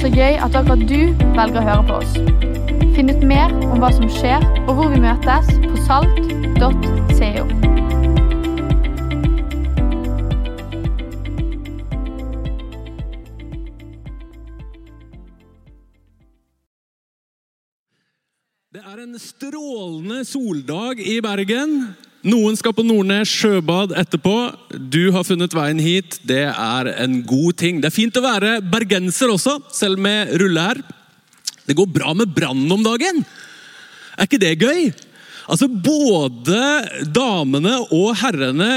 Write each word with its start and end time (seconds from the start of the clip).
Så 0.00 0.08
gøy 0.08 0.38
at 0.40 0.54
akkurat 0.56 0.80
du 0.88 1.12
velger 1.36 1.58
å 1.60 1.64
høre 1.66 1.82
på 1.84 1.96
oss. 2.00 2.14
Finn 2.96 3.12
ut 3.12 3.20
mer 3.20 3.52
om 3.68 3.82
hva 3.82 3.90
som 3.92 4.06
skjer, 4.08 4.40
og 4.64 4.78
hvor 4.78 4.88
vi 4.94 5.00
møtes 5.02 5.50
på 5.60 5.76
salt.co. 5.84 7.44
Det 18.72 18.80
er 18.80 19.04
en 19.04 19.18
strålende 19.20 20.24
soldag 20.24 21.04
i 21.04 21.20
Bergen. 21.20 21.82
Noen 22.20 22.56
skal 22.58 22.74
på 22.76 22.84
Nordnes 22.84 23.30
sjøbad 23.32 23.94
etterpå. 23.96 24.34
Du 24.92 25.08
har 25.14 25.24
funnet 25.24 25.54
veien 25.56 25.78
hit. 25.80 26.18
Det 26.28 26.42
er 26.50 26.90
en 27.00 27.20
god 27.24 27.56
ting. 27.62 27.80
Det 27.80 27.88
er 27.88 27.96
fint 27.96 28.18
å 28.20 28.24
være 28.24 28.58
bergenser 28.60 29.32
også, 29.32 29.56
selv 29.72 30.00
med 30.02 30.34
rulle 30.42 30.66
her. 30.66 30.82
Det 31.64 31.76
går 31.78 31.88
bra 31.94 32.12
med 32.16 32.34
Brann 32.36 32.66
om 32.72 32.84
dagen. 32.84 33.22
Er 34.18 34.28
ikke 34.28 34.42
det 34.42 34.58
gøy? 34.60 34.90
Altså, 35.48 35.70
Både 35.70 36.60
damene 37.08 37.78
og 37.88 38.12
herrene 38.20 38.70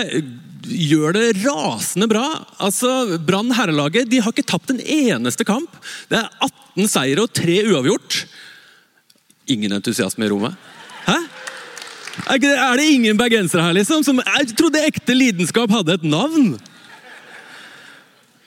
gjør 0.64 1.18
det 1.18 1.28
rasende 1.44 2.08
bra. 2.08 2.26
Altså, 2.64 3.20
Brann 3.28 3.52
herrelaget 3.58 4.08
de 4.08 4.24
har 4.24 4.32
ikke 4.32 4.48
tapt 4.54 4.72
en 4.72 4.80
eneste 4.80 5.44
kamp. 5.48 5.68
Det 6.08 6.22
er 6.22 6.32
18 6.48 6.88
seire 6.96 7.28
og 7.28 7.36
3 7.36 7.60
uavgjort. 7.74 8.24
Ingen 9.52 9.76
entusiasme 9.76 10.24
i 10.24 10.32
rommet? 10.32 10.56
Hæ? 11.04 11.20
Er, 12.14 12.38
det, 12.38 12.52
er 12.54 12.78
det 12.78 12.86
ingen 12.94 13.18
bergensere 13.18 13.66
her, 13.66 13.74
liksom? 13.74 14.04
Som, 14.06 14.22
jeg 14.22 14.54
trodde 14.58 14.84
ekte 14.86 15.16
lidenskap 15.18 15.72
hadde 15.74 15.98
et 15.98 16.06
navn. 16.06 16.54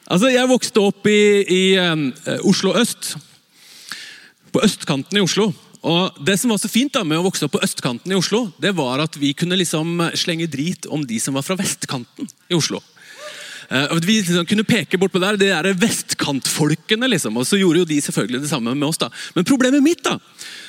Altså, 0.07 0.31
Jeg 0.31 0.49
vokste 0.49 0.83
opp 0.87 1.07
i, 1.11 1.21
i 1.51 1.63
um, 1.83 2.09
Oslo 2.47 2.77
øst. 2.79 3.17
På 4.55 4.63
østkanten 4.63 5.19
i 5.19 5.25
Oslo. 5.25 5.51
Og 5.87 6.19
Det 6.27 6.39
som 6.39 6.55
var 6.55 6.63
så 6.63 6.71
fint 6.71 6.95
da 6.95 7.03
med 7.07 7.19
å 7.19 7.27
vokse 7.27 7.47
opp 7.47 7.57
på 7.59 7.63
østkanten 7.67 8.15
i 8.15 8.19
Oslo, 8.19 8.47
det 8.63 8.73
var 8.79 9.03
at 9.03 9.19
vi 9.19 9.35
kunne 9.39 9.59
liksom 9.59 10.01
slenge 10.19 10.49
drit 10.51 10.87
om 10.91 11.03
de 11.07 11.19
som 11.23 11.37
var 11.37 11.47
fra 11.47 11.59
vestkanten 11.59 12.31
i 12.51 12.59
Oslo. 12.59 12.81
Uh, 13.67 13.97
vi 14.05 14.21
liksom 14.21 14.47
kunne 14.49 14.67
peke 14.67 14.99
bort 15.01 15.15
på 15.15 15.23
der, 15.23 15.39
det 15.41 15.51
er 15.55 15.69
vestkantfolkene, 15.81 17.09
liksom. 17.11 17.37
Og 17.37 17.49
så 17.49 17.59
gjorde 17.61 17.83
jo 17.83 17.89
de 17.89 18.01
selvfølgelig 18.05 18.45
det 18.45 18.51
samme 18.53 18.75
med 18.75 18.89
oss. 18.89 19.01
da. 19.03 19.11
Men 19.35 19.49
problemet 19.49 19.85
mitt 19.85 20.05
da, 20.07 20.19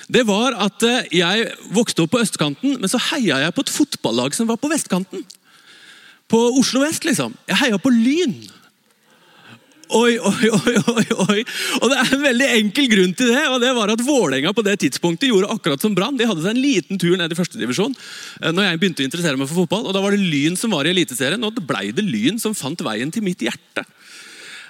det 0.09 0.25
var 0.27 0.57
at 0.67 0.83
uh, 0.87 1.01
jeg 1.13 1.49
vokste 1.75 2.05
opp 2.05 2.15
på 2.15 2.21
østkanten, 2.23 2.77
men 2.81 2.91
så 2.91 3.01
heia 3.11 3.41
jeg 3.45 3.55
på 3.55 3.65
et 3.65 3.73
fotballag 3.73 4.37
som 4.37 4.49
var 4.49 4.59
på 4.61 4.71
vestkanten. 4.71 5.25
På 6.27 6.41
Oslo 6.59 6.81
vest, 6.83 7.05
liksom. 7.07 7.35
Jeg 7.47 7.61
heia 7.61 7.79
på 7.79 7.93
Lyn. 7.93 8.35
Oi, 9.95 10.17
oi, 10.19 10.49
oi, 10.51 10.75
oi, 10.91 11.05
oi. 11.23 11.43
Og 11.79 11.91
det 11.91 11.97
er 12.01 12.13
en 12.17 12.23
veldig 12.25 12.47
enkel 12.57 12.89
grunn 12.91 13.13
til 13.15 13.31
det. 13.31 13.43
og 13.47 13.61
det 13.63 13.71
var 13.77 13.93
at 13.93 14.03
Vålerenga 14.03 14.51
på 14.55 14.65
det 14.67 14.77
tidspunktet 14.83 15.29
gjorde 15.29 15.51
akkurat 15.53 15.83
som 15.83 15.95
Brann. 15.95 16.17
De 16.19 16.27
hadde 16.27 16.43
seg 16.43 16.55
en 16.55 16.63
liten 16.63 16.99
tur 17.01 17.15
ned 17.19 17.31
i 17.31 17.37
førstedivisjon 17.37 17.95
når 18.51 18.67
jeg 18.67 18.81
begynte 18.81 19.05
å 19.05 19.07
interessere 19.07 19.39
meg 19.39 19.49
for 19.49 19.63
fotball. 19.63 19.87
og 19.87 19.95
Da 19.95 20.03
var 20.03 20.15
det 20.15 20.23
Lyn 20.23 20.59
som 20.59 20.75
var 20.75 20.87
i 20.87 20.91
Eliteserien, 20.91 21.43
og 21.47 21.55
det 21.55 21.65
blei 21.67 21.89
det 21.95 22.05
Lyn 22.05 22.41
som 22.41 22.57
fant 22.57 22.83
veien 22.83 23.13
til 23.13 23.23
mitt 23.25 23.43
hjerte. 23.45 23.85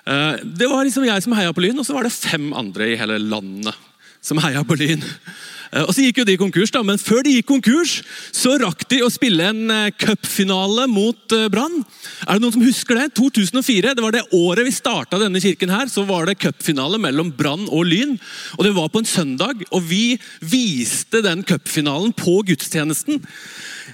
Eh, 0.08 0.44
det 0.44 0.70
var 0.70 0.86
liksom 0.86 1.06
jeg 1.08 1.26
som 1.26 1.36
heia 1.36 1.54
på 1.56 1.66
Lyn, 1.66 1.82
og 1.82 1.88
så 1.88 1.98
var 1.98 2.08
det 2.08 2.16
fem 2.16 2.52
andre 2.56 2.94
i 2.94 3.00
hele 3.00 3.20
landet 3.24 3.76
som 4.28 4.42
heia 4.44 4.64
på 4.68 4.76
Lyn. 4.80 5.06
Eh, 5.72 5.84
og 5.84 5.94
Så 5.94 6.06
gikk 6.06 6.22
jo 6.22 6.28
de 6.28 6.38
konkurs, 6.40 6.72
da, 6.74 6.84
men 6.86 7.00
før 7.02 7.24
de 7.26 7.38
gikk 7.38 7.50
konkurs, 7.50 8.00
så 8.36 8.56
rakk 8.62 8.86
de 8.92 9.02
å 9.04 9.12
spille 9.12 9.50
en 9.52 9.74
eh, 9.74 9.94
cupfinale 10.00 10.88
mot 10.92 11.36
eh, 11.36 11.48
Brann. 11.52 11.82
Er 12.26 12.38
det 12.38 12.44
noen 12.44 12.56
som 12.56 12.66
husker 12.66 13.00
det? 13.00 13.10
2004, 13.20 13.96
det 13.98 14.06
var 14.06 14.16
det 14.16 14.26
året 14.36 14.68
vi 14.68 14.76
starta 14.76 15.20
denne 15.22 15.42
kirken. 15.44 15.74
her, 15.74 15.88
Så 15.92 16.06
var 16.08 16.28
det 16.28 16.40
cupfinale 16.42 17.00
mellom 17.02 17.32
Brann 17.36 17.68
og 17.68 17.88
Lyn. 17.88 18.18
Og 18.58 18.68
Det 18.68 18.76
var 18.76 18.92
på 18.92 19.04
en 19.04 19.10
søndag, 19.10 19.64
og 19.72 19.84
vi 19.88 20.20
viste 20.42 21.24
den 21.26 21.44
cupfinalen 21.44 22.14
på 22.16 22.42
gudstjenesten. 22.48 23.24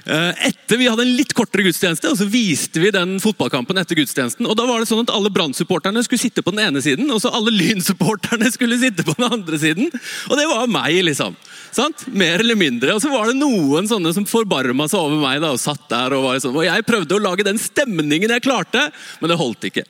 Etter 0.03 0.77
Vi 0.79 0.87
hadde 0.89 1.05
en 1.05 1.15
litt 1.17 1.33
kortere 1.37 1.63
gudstjeneste, 1.65 2.09
og 2.11 2.17
så 2.19 2.27
viste 2.29 2.81
vi 2.81 2.91
den 2.93 3.15
fotballkampen 3.23 3.77
etter 3.79 3.97
gudstjenesten. 3.99 4.47
og 4.49 4.57
da 4.57 4.65
var 4.67 4.81
det 4.81 4.89
sånn 4.89 5.03
at 5.05 5.13
Alle 5.13 5.31
Brann-supporterne 5.33 6.03
skulle 6.03 6.21
sitte 6.21 6.43
på 6.43 6.51
den 6.51 6.63
ene 6.65 6.81
siden, 6.83 7.09
og 7.13 7.21
så 7.23 7.31
alle 7.33 7.53
Lyn-supporterne 7.53 8.51
skulle 8.55 8.79
sitte 8.81 9.05
på 9.05 9.15
den 9.17 9.27
andre 9.29 9.59
siden. 9.59 9.91
Og 10.29 10.37
det 10.39 10.47
var 10.49 10.71
meg, 10.71 10.99
liksom. 11.05 11.37
Sant? 11.73 12.05
Mer 12.13 12.41
eller 12.43 12.57
mindre. 12.59 12.93
Og 12.93 13.01
så 13.01 13.11
var 13.13 13.29
det 13.29 13.39
noen 13.39 13.87
sånne 13.89 14.13
som 14.15 14.27
forbarma 14.29 14.87
seg 14.91 15.01
over 15.01 15.21
meg. 15.21 15.41
da, 15.41 15.53
Og 15.55 15.61
satt 15.61 15.87
der 15.89 16.17
og 16.17 16.27
var 16.27 16.41
sånn. 16.43 16.55
Og 16.57 16.67
jeg 16.67 16.87
prøvde 16.87 17.17
å 17.17 17.23
lage 17.23 17.47
den 17.47 17.61
stemningen 17.61 18.33
jeg 18.35 18.45
klarte, 18.45 18.89
men 19.21 19.31
det 19.31 19.39
holdt 19.39 19.69
ikke. 19.69 19.85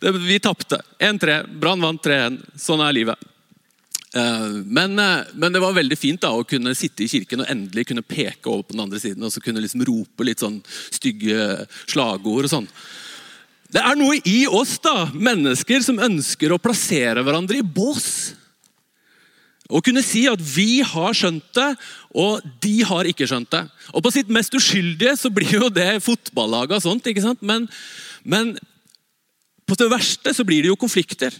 Det, 0.00 0.14
vi 0.26 0.40
tapte. 0.42 0.80
1-3. 1.02 1.40
Brann 1.60 1.82
vant 1.82 2.02
3-1. 2.04 2.42
Sånn 2.60 2.82
er 2.84 2.94
livet. 2.94 3.33
Uh, 4.14 4.60
men, 4.62 4.94
uh, 4.94 5.26
men, 5.34 5.50
det 5.50 5.62
var 5.62 5.74
veldig 5.74 5.96
fint 5.98 6.22
da, 6.22 6.30
å 6.30 6.46
kunne 6.46 6.74
sitte 6.78 7.02
i 7.02 7.10
kirken 7.10 7.42
og 7.42 7.48
endelig 7.50 7.88
kunne 7.88 8.04
peke 8.06 8.46
over 8.46 8.62
på 8.62 8.76
den 8.76 8.84
andre 8.84 9.00
siden 9.02 9.26
og 9.26 9.32
så 9.34 9.42
kunne 9.42 9.62
liksom 9.64 9.82
rope 9.88 10.26
litt 10.26 10.44
sånn 10.44 10.60
stygge 10.94 11.66
slagord. 11.90 12.46
og 12.46 12.52
sånn. 12.52 12.68
Det 13.74 13.82
er 13.82 13.98
noe 13.98 14.20
i 14.22 14.44
oss, 14.46 14.76
da, 14.78 15.08
mennesker, 15.10 15.82
som 15.82 15.98
ønsker 15.98 16.54
å 16.54 16.60
plassere 16.62 17.24
hverandre 17.26 17.58
i 17.58 17.66
bås. 17.66 18.36
Å 19.66 19.80
kunne 19.82 20.04
si 20.04 20.26
at 20.30 20.42
vi 20.44 20.84
har 20.84 21.16
skjønt 21.16 21.48
det, 21.56 21.70
og 22.14 22.44
de 22.62 22.74
har 22.86 23.08
ikke 23.10 23.26
skjønt 23.26 23.50
det. 23.50 23.64
Og 23.90 24.04
På 24.04 24.12
sitt 24.14 24.30
mest 24.30 24.54
uskyldige 24.54 25.16
så 25.18 25.32
blir 25.32 25.56
jo 25.56 25.72
det 25.72 25.96
fotballaget 26.04 26.78
og 26.78 26.84
sånt. 26.84 27.10
ikke 27.10 27.24
sant? 27.24 27.42
Men, 27.42 27.66
men 28.22 28.54
på 29.66 29.78
det 29.80 29.90
verste 29.90 30.36
så 30.36 30.46
blir 30.46 30.62
det 30.62 30.70
jo 30.70 30.78
konflikter. 30.78 31.34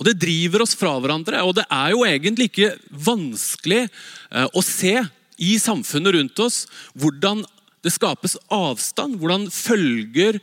Og 0.00 0.08
Det 0.08 0.16
driver 0.16 0.64
oss 0.64 0.72
fra 0.78 0.94
hverandre. 0.96 1.42
Og 1.44 1.54
det 1.58 1.66
er 1.68 1.92
jo 1.92 2.06
egentlig 2.08 2.48
ikke 2.48 2.72
vanskelig 2.88 3.84
eh, 3.84 4.48
å 4.48 4.64
se 4.64 4.96
i 5.40 5.54
samfunnet 5.60 6.16
rundt 6.16 6.40
oss 6.40 6.64
hvordan 6.98 7.44
det 7.84 7.92
skapes 7.92 8.36
avstand, 8.52 9.18
hvordan 9.20 9.46
følger 9.52 10.40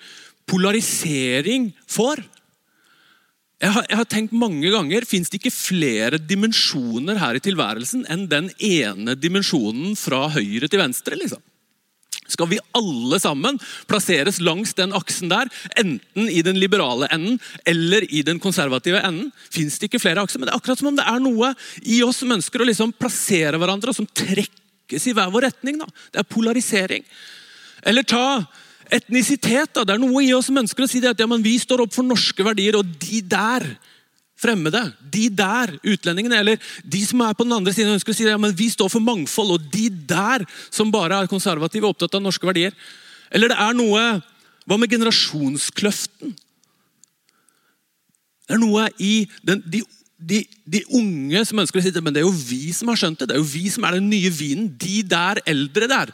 polarisering 0.50 1.72
får. 1.90 2.23
Jeg 3.57 3.73
har, 3.73 3.85
jeg 3.90 3.97
har, 3.97 4.07
tenkt 4.09 4.34
mange 4.38 4.69
ganger, 4.69 5.06
Fins 5.09 5.31
det 5.34 5.40
ikke 5.40 5.53
flere 5.53 6.19
dimensjoner 6.22 7.17
her 7.17 7.38
i 7.38 7.41
tilværelsen 7.41 8.06
enn 8.13 8.28
den 8.29 8.51
ene 8.62 9.17
dimensjonen 9.17 9.97
fra 9.97 10.28
høyre 10.34 10.69
til 10.69 10.81
venstre? 10.84 11.17
liksom? 11.17 11.41
Skal 12.28 12.50
vi 12.52 12.60
alle 12.78 13.20
sammen 13.24 13.60
plasseres 13.90 14.42
langs 14.44 14.74
den 14.78 14.94
aksen 14.96 15.32
der, 15.32 15.50
enten 15.80 16.30
i 16.30 16.44
den 16.46 16.60
liberale 16.60 17.10
enden 17.14 17.40
eller 17.68 18.06
i 18.12 18.24
den 18.28 18.42
konservative 18.44 19.02
enden? 19.08 19.32
Fins 19.54 19.80
det 19.80 19.90
ikke 19.90 20.04
flere 20.04 20.24
akser? 20.24 20.40
Men 20.40 20.50
det 20.50 20.56
er 20.56 20.62
akkurat 20.62 20.82
som 20.82 20.92
om 20.92 21.00
det 21.00 21.08
er 21.08 21.24
noe 21.24 21.54
i 21.88 22.02
oss 22.06 22.22
som 22.24 22.36
ønsker 22.36 22.64
å 22.64 22.68
liksom 22.68 22.94
plassere 23.00 23.60
hverandre, 23.60 23.94
og 23.94 24.00
som 24.00 24.10
trekkes 24.12 25.08
i 25.08 25.16
hver 25.16 25.32
vår 25.34 25.50
retning. 25.50 25.80
Da. 25.82 25.90
Det 26.12 26.24
er 26.24 26.32
polarisering. 26.32 27.06
Eller 27.88 28.08
ta 28.08 28.44
etnisitet. 28.94 29.74
Da. 29.76 29.84
Det 29.84 29.96
er 29.96 30.02
noe 30.02 30.24
i 30.26 30.34
oss 30.36 30.50
som 30.52 30.59
ønsker 30.59 30.86
å 30.86 30.90
si 30.90 31.04
at 31.06 31.20
ja, 31.20 31.28
vi 31.28 31.58
står 31.62 31.86
opp 31.86 31.96
for 31.96 32.08
norske 32.08 32.44
verdier, 32.46 32.80
og 32.80 32.98
de 33.02 33.22
der 33.24 33.68
fremmede, 34.38 34.84
de 35.02 35.28
der 35.34 35.74
utlendingene, 35.81 36.40
eller 36.44 36.72
de 36.86 37.02
som 37.06 37.22
er 37.25 37.36
på 37.38 37.46
den 37.48 37.56
andre 37.58 37.74
siden, 37.74 37.96
ønsker 37.98 38.14
å 38.14 38.18
si 38.18 38.28
ja, 38.28 38.38
men 38.42 38.56
vi 38.58 38.70
står 38.70 38.92
for 38.94 39.03
mangfold, 39.03 39.56
og 39.56 39.70
de 39.74 39.90
der 39.90 40.46
som 40.70 40.94
bare 40.94 41.24
er 41.24 41.31
konservative 41.31 41.88
og 41.88 41.96
opptatt 41.96 42.20
av 42.20 42.25
norske 42.25 42.47
verdier. 42.47 42.76
Eller 43.34 43.52
det 43.52 43.59
er 43.59 43.78
noe 43.78 44.08
Hva 44.68 44.76
med 44.76 44.92
generasjonskløften? 44.92 46.34
Det 48.47 48.56
er 48.56 48.59
noe 48.59 48.90
i 49.00 49.14
den, 49.47 49.62
de, 49.64 49.80
de, 50.20 50.42
de, 50.68 50.81
unge 50.96 51.44
som 51.47 51.62
ønsker 51.64 51.80
å 51.80 51.86
si 51.86 51.94
det, 51.96 52.03
men 52.03 52.12
det 52.16 52.20
er 52.20 52.28
jo 52.28 52.34
vi 52.36 52.74
som 52.76 52.92
har 52.92 53.00
skjønt 53.00 53.22
det. 53.22 53.30
Det 53.30 53.38
er 53.38 53.40
jo 53.40 53.47
vi 53.47 53.72
som 53.72 53.88
er 53.88 53.96
den 53.96 54.09
nye 54.12 54.31
vinen. 54.34 54.70
De 54.76 54.97
der 55.08 55.40
eldre 55.47 55.88
der. 55.88 56.12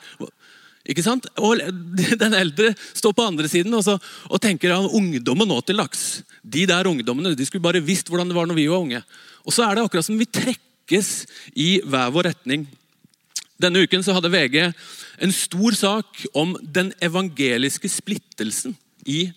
Ikke 0.89 1.03
sant? 1.05 1.27
Og 1.39 1.61
Den 2.23 2.35
eldre 2.35 2.73
står 2.93 3.15
på 3.15 3.27
andre 3.27 3.49
siden 3.51 3.73
og, 3.77 3.85
så, 3.85 3.97
og 4.29 4.41
tenker 4.43 4.75
at 4.75 4.91
ungdommen 4.91 5.49
nå 5.49 5.61
til 5.63 5.79
dags. 5.79 6.23
De 6.43 6.65
der 6.69 6.89
ungdommene 6.89 7.35
de 7.37 7.47
skulle 7.47 7.63
bare 7.63 7.83
visst 7.83 8.11
hvordan 8.11 8.31
det 8.31 8.37
var 8.37 8.49
når 8.49 8.59
vi 8.59 8.69
var 8.71 8.83
unge. 8.83 9.03
Og 9.43 9.55
så 9.55 9.65
er 9.65 9.75
det 9.75 9.85
akkurat 9.85 10.07
som 10.07 10.19
vi 10.19 10.27
trekkes 10.27 11.13
i 11.55 11.77
hver 11.87 12.11
vår 12.15 12.31
retning. 12.31 12.67
Denne 13.61 13.85
uken 13.85 14.03
så 14.03 14.15
hadde 14.15 14.31
VG 14.33 14.59
en 15.23 15.33
stor 15.35 15.77
sak 15.77 16.25
om 16.35 16.55
den 16.59 16.91
evangeliske 17.03 17.87
splittelsen 17.91 18.75
i 19.07 19.27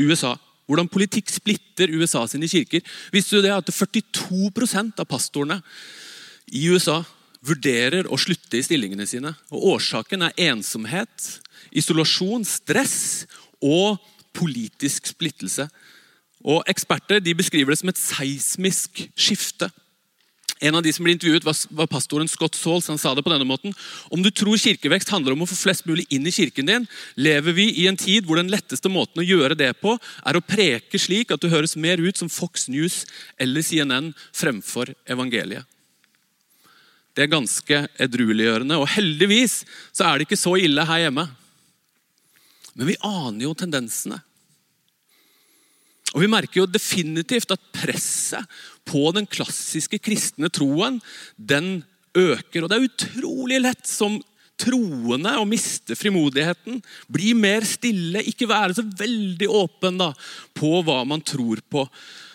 USA. 0.00 0.34
Hvordan 0.64 0.88
politikk 0.88 1.28
splitter 1.28 1.92
USA 1.92 2.22
sine 2.30 2.48
kirker. 2.48 2.80
Visste 3.12 3.36
du 3.36 3.44
det 3.44 3.52
at 3.52 3.68
42% 3.68 5.02
av 5.02 5.08
pastorene 5.08 5.60
i 6.48 6.64
USA 6.72 7.02
vurderer 7.44 8.08
å 8.08 8.18
slutte 8.20 8.58
i 8.58 8.64
stillingene 8.64 9.06
sine. 9.08 9.34
Og 9.52 9.76
Årsaken 9.76 10.26
er 10.28 10.36
ensomhet, 10.50 11.28
isolasjon, 11.74 12.46
stress 12.48 13.24
og 13.62 14.00
politisk 14.34 15.12
splittelse. 15.12 15.68
Og 16.44 16.64
Eksperter 16.68 17.22
beskriver 17.36 17.72
det 17.72 17.80
som 17.80 17.92
et 17.92 18.00
seismisk 18.00 19.06
skifte. 19.16 19.70
En 20.64 20.76
av 20.78 20.84
de 20.84 20.92
som 20.94 21.04
ble 21.04 21.12
intervjuet 21.16 21.44
var 21.44 21.88
pastoren 21.90 22.28
Scott 22.30 22.54
Sauls. 22.56 22.86
Han 22.88 23.00
sa 23.00 23.12
det 23.14 23.24
på 23.26 23.32
denne 23.32 23.48
måten. 23.48 23.74
Om 24.12 24.22
du 24.22 24.30
tror 24.30 24.60
kirkevekst 24.60 25.10
handler 25.12 25.34
om 25.34 25.42
å 25.44 25.48
få 25.50 25.56
flest 25.58 25.88
mulig 25.88 26.06
inn 26.14 26.26
i 26.28 26.32
kirken 26.32 26.68
din, 26.70 26.86
lever 27.16 27.56
vi 27.56 27.68
i 27.82 27.88
en 27.90 27.98
tid 28.00 28.28
hvor 28.28 28.38
den 28.40 28.52
letteste 28.52 28.92
måten 28.92 29.20
å 29.20 29.26
gjøre 29.26 29.58
det 29.58 29.72
på, 29.82 29.96
er 29.98 30.38
å 30.38 30.44
preke 30.44 31.00
slik 31.00 31.34
at 31.34 31.42
du 31.42 31.50
høres 31.52 31.76
mer 31.76 32.00
ut 32.00 32.20
som 32.20 32.32
Fox 32.32 32.68
News 32.72 33.02
eller 33.40 33.66
CNN 33.66 34.12
fremfor 34.32 34.94
evangeliet. 35.10 35.66
Det 37.14 37.24
er 37.24 37.30
ganske 37.30 37.80
edrueliggjørende, 38.02 38.78
og 38.80 38.90
heldigvis 38.90 39.60
så 39.94 40.08
er 40.08 40.18
det 40.18 40.26
ikke 40.26 40.40
så 40.40 40.56
ille 40.58 40.86
her 40.88 41.06
hjemme. 41.06 41.28
Men 42.74 42.90
vi 42.90 43.00
aner 43.06 43.46
jo 43.46 43.54
tendensene. 43.54 44.18
Og 46.14 46.22
Vi 46.22 46.30
merker 46.30 46.60
jo 46.60 46.70
definitivt 46.70 47.50
at 47.54 47.70
presset 47.74 48.46
på 48.86 49.08
den 49.14 49.26
klassiske 49.26 49.98
kristne 49.98 50.50
troen 50.50 51.00
den 51.36 51.82
øker. 52.14 52.62
Og 52.62 52.70
det 52.70 52.76
er 52.76 52.86
utrolig 52.86 53.58
lett 53.62 53.88
som 53.90 54.20
troende 54.60 55.32
å 55.38 55.46
miste 55.48 55.96
frimodigheten. 55.98 56.78
Bli 57.10 57.32
mer 57.34 57.66
stille, 57.66 58.22
ikke 58.22 58.50
være 58.50 58.76
så 58.78 58.84
veldig 58.86 59.48
åpen 59.50 59.98
da, 59.98 60.12
på 60.54 60.78
hva 60.86 61.00
man 61.08 61.22
tror 61.26 61.62
på. 61.70 61.82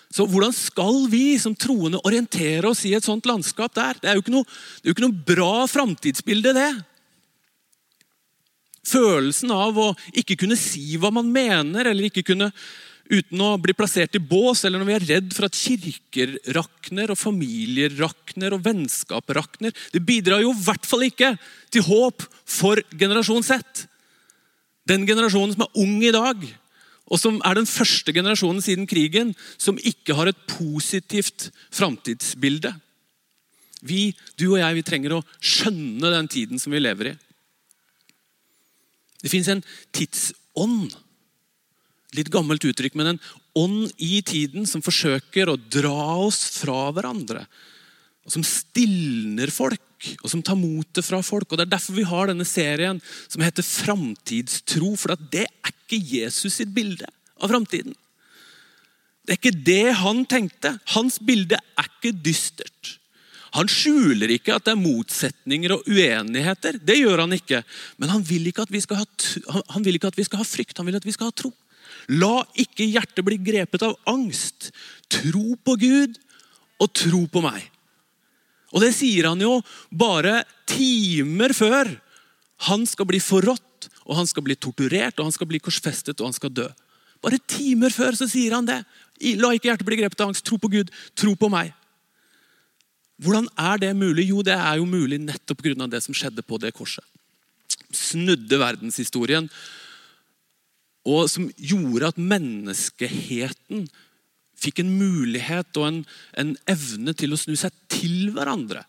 Så 0.09 0.25
Hvordan 0.25 0.53
skal 0.55 1.03
vi 1.11 1.37
som 1.37 1.53
troende 1.53 2.01
orientere 2.01 2.71
oss 2.71 2.81
i 2.89 2.95
et 2.97 3.05
sånt 3.05 3.27
landskap 3.29 3.75
der? 3.77 3.99
Det 4.01 4.09
er 4.09 4.17
jo 4.17 4.23
ikke 4.23 4.33
noe, 4.33 4.47
jo 4.81 4.93
ikke 4.95 5.05
noe 5.05 5.25
bra 5.33 5.67
framtidsbilde, 5.69 6.55
det. 6.57 6.69
Følelsen 8.89 9.51
av 9.53 9.77
å 9.77 9.89
ikke 10.17 10.39
kunne 10.39 10.57
si 10.57 10.97
hva 10.97 11.11
man 11.13 11.29
mener, 11.29 11.85
eller 11.85 12.09
ikke 12.09 12.25
kunne 12.31 12.49
uten 13.09 13.41
å 13.41 13.55
bli 13.61 13.73
plassert 13.77 14.17
i 14.17 14.21
bås, 14.21 14.63
eller 14.65 14.81
når 14.81 14.87
vi 14.87 14.95
er 14.95 15.05
redd 15.11 15.29
for 15.33 15.47
at 15.47 15.57
kirker 15.57 16.35
rakner, 16.57 17.13
og 17.13 17.19
familier 17.19 17.93
rakner, 17.97 18.53
og 18.53 18.65
vennskap 18.65 19.29
rakner. 19.37 19.73
Det 19.93 20.01
bidrar 20.05 20.41
jo 20.41 20.53
i 20.53 20.63
hvert 20.65 20.89
fall 20.89 21.05
ikke 21.07 21.35
til 21.73 21.85
håp 21.85 22.25
for 22.49 22.81
generasjon 22.97 23.45
Z. 23.45 23.85
Den 24.89 25.05
generasjonen 25.09 25.53
som 25.53 25.65
er 25.65 25.81
ung 25.81 25.97
i 26.05 26.13
dag, 26.13 26.45
og 27.09 27.17
som 27.17 27.39
er 27.45 27.57
den 27.57 27.67
første 27.69 28.13
generasjonen 28.13 28.61
siden 28.63 28.87
krigen 28.89 29.33
som 29.57 29.79
ikke 29.81 30.15
har 30.17 30.29
et 30.29 30.43
positivt 30.49 31.49
framtidsbilde. 31.73 32.71
Vi, 33.81 34.11
du 34.37 34.51
og 34.51 34.59
jeg, 34.61 34.77
vi 34.77 34.85
trenger 34.85 35.17
å 35.17 35.25
skjønne 35.39 36.13
den 36.13 36.29
tiden 36.31 36.61
som 36.61 36.75
vi 36.75 36.81
lever 36.81 37.13
i. 37.13 37.17
Det 39.19 39.31
fins 39.31 39.49
en 39.51 39.63
tidsånd 39.95 40.93
litt 42.17 42.31
gammelt 42.33 42.63
uttrykk, 42.65 42.95
men 42.97 43.13
en 43.13 43.21
ånd 43.59 43.91
i 44.01 44.21
tiden 44.25 44.65
som 44.69 44.83
forsøker 44.83 45.51
å 45.51 45.59
dra 45.59 46.15
oss 46.25 46.41
fra 46.57 46.89
hverandre. 46.95 47.43
Og 48.25 48.33
som 48.33 48.45
stilner 48.45 49.51
folk, 49.53 49.81
og 50.23 50.29
som 50.31 50.43
tar 50.45 50.59
motet 50.59 51.05
fra 51.05 51.21
folk. 51.25 51.49
Og 51.51 51.59
Det 51.59 51.67
er 51.67 51.75
derfor 51.75 51.97
vi 51.97 52.07
har 52.07 52.29
denne 52.29 52.47
serien 52.47 53.01
som 53.27 53.43
heter 53.43 53.65
Framtidstro. 53.65 54.93
For 54.99 55.15
det 55.31 55.47
er 55.47 55.73
ikke 55.73 55.99
Jesus 55.99 56.59
sitt 56.59 56.73
bilde 56.75 57.07
av 57.39 57.51
framtiden. 57.51 57.95
Det 59.25 59.35
er 59.35 59.41
ikke 59.41 59.65
det 59.65 59.99
han 59.99 60.23
tenkte. 60.25 60.73
Hans 60.95 61.19
bilde 61.21 61.59
er 61.59 61.89
ikke 61.89 62.15
dystert. 62.25 62.95
Han 63.57 63.69
skjuler 63.69 64.29
ikke 64.35 64.55
at 64.55 64.67
det 64.67 64.75
er 64.75 64.81
motsetninger 64.81 65.73
og 65.73 65.87
uenigheter. 65.89 66.77
Det 66.81 66.99
gjør 66.99 67.23
han 67.25 67.33
ikke. 67.33 67.63
Men 67.97 68.13
han 68.13 68.25
vil 68.25 68.49
ikke 68.49 68.65
at 68.65 68.73
vi 68.73 68.81
skal 68.83 69.01
ha, 69.01 69.07
han 69.73 69.85
vil 69.85 69.97
ikke 69.97 70.11
at 70.11 70.19
vi 70.19 70.25
skal 70.27 70.43
ha 70.43 70.45
frykt, 70.45 70.77
han 70.77 70.89
vil 70.89 70.99
at 70.99 71.07
vi 71.07 71.15
skal 71.15 71.31
ha 71.31 71.35
tro. 71.35 71.51
La 72.13 72.43
ikke 72.57 72.87
hjertet 72.89 73.25
bli 73.25 73.39
grepet 73.41 73.85
av 73.85 73.97
angst. 74.09 74.69
Tro 75.09 75.57
på 75.65 75.75
Gud 75.81 76.17
og 76.79 76.93
tro 76.95 77.25
på 77.29 77.43
meg. 77.43 77.65
Og 78.73 78.83
Det 78.83 78.91
sier 78.93 79.29
han 79.29 79.41
jo 79.41 79.59
bare 79.89 80.43
timer 80.69 81.55
før 81.57 81.89
han 82.69 82.85
skal 82.89 83.07
bli 83.07 83.21
forrådt, 83.23 83.87
og 84.05 84.17
han 84.19 84.27
skal 84.27 84.43
bli 84.43 84.57
torturert, 84.59 85.17
og 85.17 85.29
han 85.29 85.35
skal 85.35 85.47
bli 85.47 85.61
korsfestet 85.63 86.19
og 86.19 86.29
han 86.29 86.35
skal 86.35 86.51
dø. 86.51 86.67
Bare 87.23 87.39
timer 87.47 87.91
før 87.93 88.15
så 88.15 88.27
sier 88.29 88.55
han 88.55 88.67
det. 88.67 88.81
La 89.39 89.51
ikke 89.55 89.71
hjertet 89.71 89.87
bli 89.87 89.99
grepet 89.99 90.21
av 90.21 90.31
angst. 90.31 90.45
Tro 90.47 90.59
på 90.59 90.71
Gud, 90.71 90.91
tro 91.15 91.35
på 91.39 91.49
meg. 91.51 91.73
Hvordan 93.19 93.49
er 93.59 93.81
det 93.81 93.91
mulig? 93.99 94.29
Jo, 94.29 94.43
det 94.45 94.55
er 94.55 94.79
jo 94.79 94.87
mulig 94.87 95.19
nettopp 95.19 95.63
pga. 95.63 95.87
det 95.87 96.03
som 96.03 96.15
skjedde 96.15 96.43
på 96.43 96.59
det 96.59 96.71
korset. 96.75 97.03
Snudde 97.91 98.59
verdenshistorien 98.59 99.49
og 101.07 101.29
som 101.31 101.47
gjorde 101.55 102.11
at 102.11 102.19
menneskeheten 102.19 103.87
fikk 104.59 104.83
en 104.83 104.93
mulighet 104.99 105.79
og 105.79 105.87
en, 105.87 105.99
en 106.37 106.55
evne 106.69 107.15
til 107.17 107.33
å 107.33 107.39
snu 107.39 107.55
seg 107.59 107.75
til 107.91 108.31
hverandre 108.35 108.85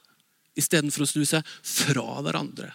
istedenfor 0.59 1.05
å 1.05 1.09
snu 1.09 1.25
seg 1.29 1.47
fra 1.47 2.21
hverandre. 2.25 2.71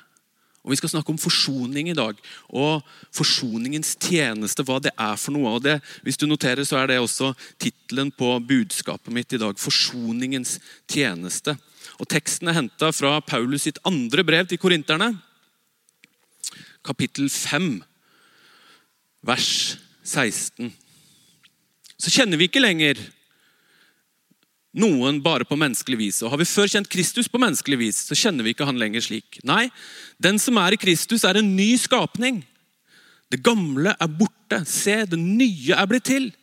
Og 0.66 0.72
Vi 0.74 0.80
skal 0.80 0.96
snakke 0.96 1.14
om 1.14 1.22
forsoning 1.22 1.92
i 1.92 1.98
dag, 1.98 2.18
og 2.50 2.82
forsoningens 3.14 3.94
tjeneste, 4.02 4.64
hva 4.66 4.80
det 4.82 4.96
er 4.98 5.14
for 5.22 5.36
noe. 5.36 5.52
Og 5.60 5.62
det, 5.62 5.76
hvis 6.02 6.18
du 6.18 6.26
noterer, 6.26 6.66
så 6.66 6.80
er 6.80 6.90
det 6.90 6.98
også 6.98 7.36
tittelen 7.62 8.10
på 8.10 8.32
budskapet 8.42 9.14
mitt 9.14 9.36
i 9.38 9.42
dag. 9.42 9.60
Forsoningens 9.62 10.58
tjeneste. 10.90 11.54
Og 12.02 12.10
Teksten 12.10 12.50
er 12.50 12.58
henta 12.58 12.90
fra 12.98 13.20
Paulus 13.22 13.68
sitt 13.68 13.78
andre 13.86 14.26
brev 14.26 14.50
til 14.50 14.62
korinterne, 14.62 15.14
kapittel 16.86 17.30
5 17.30 17.70
vers 19.26 19.52
16. 20.06 20.74
Så 22.02 22.12
kjenner 22.12 22.40
vi 22.40 22.50
ikke 22.50 22.64
lenger 22.64 23.00
noen 24.76 25.22
bare 25.24 25.48
på 25.48 25.58
menneskelig 25.60 26.00
vis. 26.00 26.22
Og 26.24 26.34
Har 26.34 26.42
vi 26.42 26.48
før 26.50 26.72
kjent 26.72 26.92
Kristus 26.92 27.30
på 27.32 27.40
menneskelig 27.42 27.80
vis, 27.80 28.02
så 28.10 28.18
kjenner 28.18 28.44
vi 28.44 28.56
ikke 28.56 28.68
han 28.68 28.80
lenger 28.80 29.06
slik. 29.06 29.40
Nei, 29.48 29.70
den 30.20 30.40
som 30.42 30.60
er 30.60 30.76
i 30.76 30.80
Kristus, 30.82 31.24
er 31.24 31.40
en 31.40 31.56
ny 31.56 31.76
skapning. 31.80 32.44
Det 33.32 33.44
gamle 33.44 33.96
er 33.96 34.18
borte. 34.20 34.62
Se, 34.70 35.04
det 35.08 35.20
nye 35.20 35.76
er 35.76 35.88
blitt 35.90 36.10
til. 36.12 36.34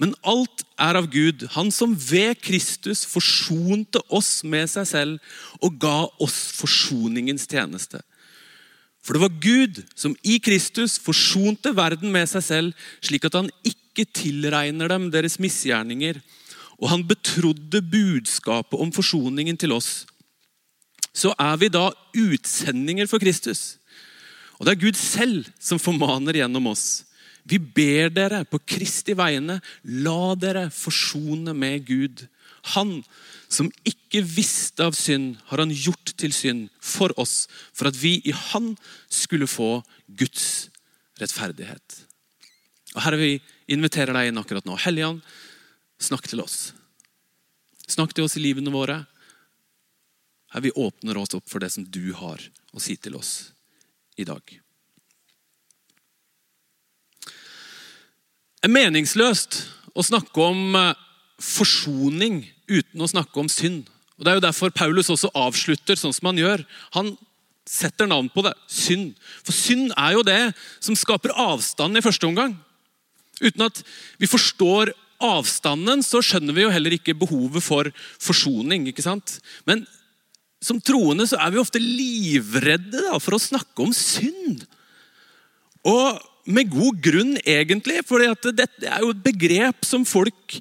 Men 0.00 0.16
alt 0.26 0.64
er 0.80 0.96
av 0.98 1.06
Gud, 1.12 1.44
han 1.54 1.68
som 1.70 1.92
ved 1.94 2.40
Kristus 2.42 3.04
forsonte 3.06 4.00
oss 4.10 4.40
med 4.42 4.66
seg 4.72 4.88
selv 4.88 5.36
og 5.62 5.76
ga 5.82 6.08
oss 6.24 6.38
forsoningens 6.56 7.46
tjeneste. 7.46 8.00
For 9.02 9.14
det 9.14 9.22
var 9.22 9.38
Gud 9.42 9.78
som 9.98 10.16
i 10.26 10.38
Kristus 10.42 10.96
forsonte 11.02 11.74
verden 11.76 12.10
med 12.14 12.26
seg 12.30 12.44
selv, 12.46 12.88
slik 13.02 13.28
at 13.28 13.38
han 13.38 13.50
ikke 13.62 13.81
tilregner 14.00 14.88
dem 14.88 15.10
deres 15.12 15.38
misgjerninger. 15.42 16.20
Og 16.80 16.88
han 16.90 17.04
betrodde 17.06 17.82
budskapet 17.84 18.80
om 18.80 18.90
forsoningen 18.94 19.58
til 19.60 19.74
oss. 19.76 20.02
Så 21.12 21.34
er 21.36 21.58
vi 21.60 21.68
da 21.68 21.90
utsendinger 22.16 23.06
for 23.10 23.22
Kristus. 23.22 23.76
Og 24.58 24.66
det 24.66 24.74
er 24.74 24.84
Gud 24.86 24.98
selv 24.98 25.48
som 25.60 25.80
formaner 25.82 26.40
gjennom 26.40 26.70
oss. 26.72 27.04
Vi 27.44 27.58
ber 27.58 28.12
dere 28.14 28.44
på 28.46 28.60
Kristi 28.62 29.16
vegne, 29.18 29.58
la 29.82 30.34
dere 30.38 30.68
forsone 30.72 31.54
med 31.58 31.84
Gud. 31.88 32.24
Han 32.76 33.00
som 33.52 33.68
ikke 33.84 34.22
visste 34.24 34.86
av 34.86 34.94
synd, 34.96 35.34
har 35.50 35.60
han 35.60 35.74
gjort 35.74 36.14
til 36.16 36.32
synd 36.32 36.68
for 36.78 37.12
oss, 37.20 37.48
for 37.74 37.90
at 37.90 37.98
vi 37.98 38.20
i 38.24 38.32
Han 38.32 38.72
skulle 39.10 39.50
få 39.50 39.82
Guds 40.08 40.70
rettferdighet. 41.20 41.98
Og 42.94 43.02
Her 43.02 43.16
er 43.16 43.20
vi 43.20 43.32
inviterer 43.70 44.14
deg 44.16 44.30
inn 44.30 44.40
akkurat 44.40 44.66
nå. 44.68 44.76
Helligånd, 44.80 45.22
snakk 46.02 46.26
til 46.30 46.42
oss. 46.42 46.72
Snakk 47.90 48.14
til 48.14 48.26
oss 48.26 48.36
i 48.38 48.42
livene 48.42 48.72
våre. 48.72 49.02
Her 50.52 50.64
vi 50.64 50.74
åpner 50.76 51.18
oss 51.20 51.34
opp 51.36 51.48
for 51.48 51.62
det 51.62 51.72
som 51.74 51.84
du 51.84 52.12
har 52.16 52.42
å 52.72 52.82
si 52.82 52.96
til 53.00 53.16
oss 53.18 53.52
i 54.20 54.26
dag. 54.28 54.42
Det 58.62 58.68
er 58.68 58.76
meningsløst 58.76 59.62
å 59.98 60.04
snakke 60.06 60.44
om 60.44 60.76
eh, 60.78 60.98
forsoning 61.42 62.44
uten 62.70 63.02
å 63.02 63.10
snakke 63.10 63.40
om 63.42 63.48
synd. 63.50 63.88
Og 64.16 64.24
Det 64.24 64.30
er 64.30 64.38
jo 64.38 64.44
derfor 64.44 64.70
Paulus 64.70 65.10
også 65.10 65.32
avslutter 65.34 65.98
sånn 65.98 66.14
som 66.14 66.30
han 66.30 66.38
gjør. 66.38 66.62
Han 66.94 67.16
setter 67.66 68.06
navn 68.06 68.28
på 68.30 68.44
det 68.46 68.52
synd. 68.70 69.16
For 69.42 69.56
synd 69.56 69.90
er 69.96 70.14
jo 70.14 70.22
det 70.26 70.52
som 70.78 70.94
skaper 70.98 71.34
avstand 71.34 71.98
i 71.98 72.04
første 72.04 72.28
omgang. 72.28 72.54
Uten 73.40 73.64
at 73.66 73.80
vi 74.20 74.28
forstår 74.30 74.92
avstanden, 75.22 76.02
så 76.04 76.20
skjønner 76.24 76.56
vi 76.56 76.64
jo 76.66 76.72
heller 76.74 76.96
ikke 76.96 77.16
behovet 77.16 77.64
for 77.64 77.90
forsoning. 78.20 78.88
ikke 78.90 79.04
sant? 79.04 79.38
Men 79.68 79.86
som 80.62 80.80
troende 80.82 81.26
så 81.30 81.38
er 81.42 81.54
vi 81.54 81.62
ofte 81.62 81.82
livredde 81.82 83.06
da, 83.08 83.16
for 83.22 83.36
å 83.36 83.42
snakke 83.42 83.86
om 83.86 83.94
synd. 83.96 84.66
Og 85.88 86.20
med 86.46 86.70
god 86.70 86.98
grunn, 87.02 87.36
egentlig. 87.46 88.00
For 88.06 88.22
dette 88.50 88.88
er 88.88 89.02
jo 89.02 89.12
et 89.14 89.22
begrep 89.24 89.86
som 89.86 90.06
folk 90.08 90.58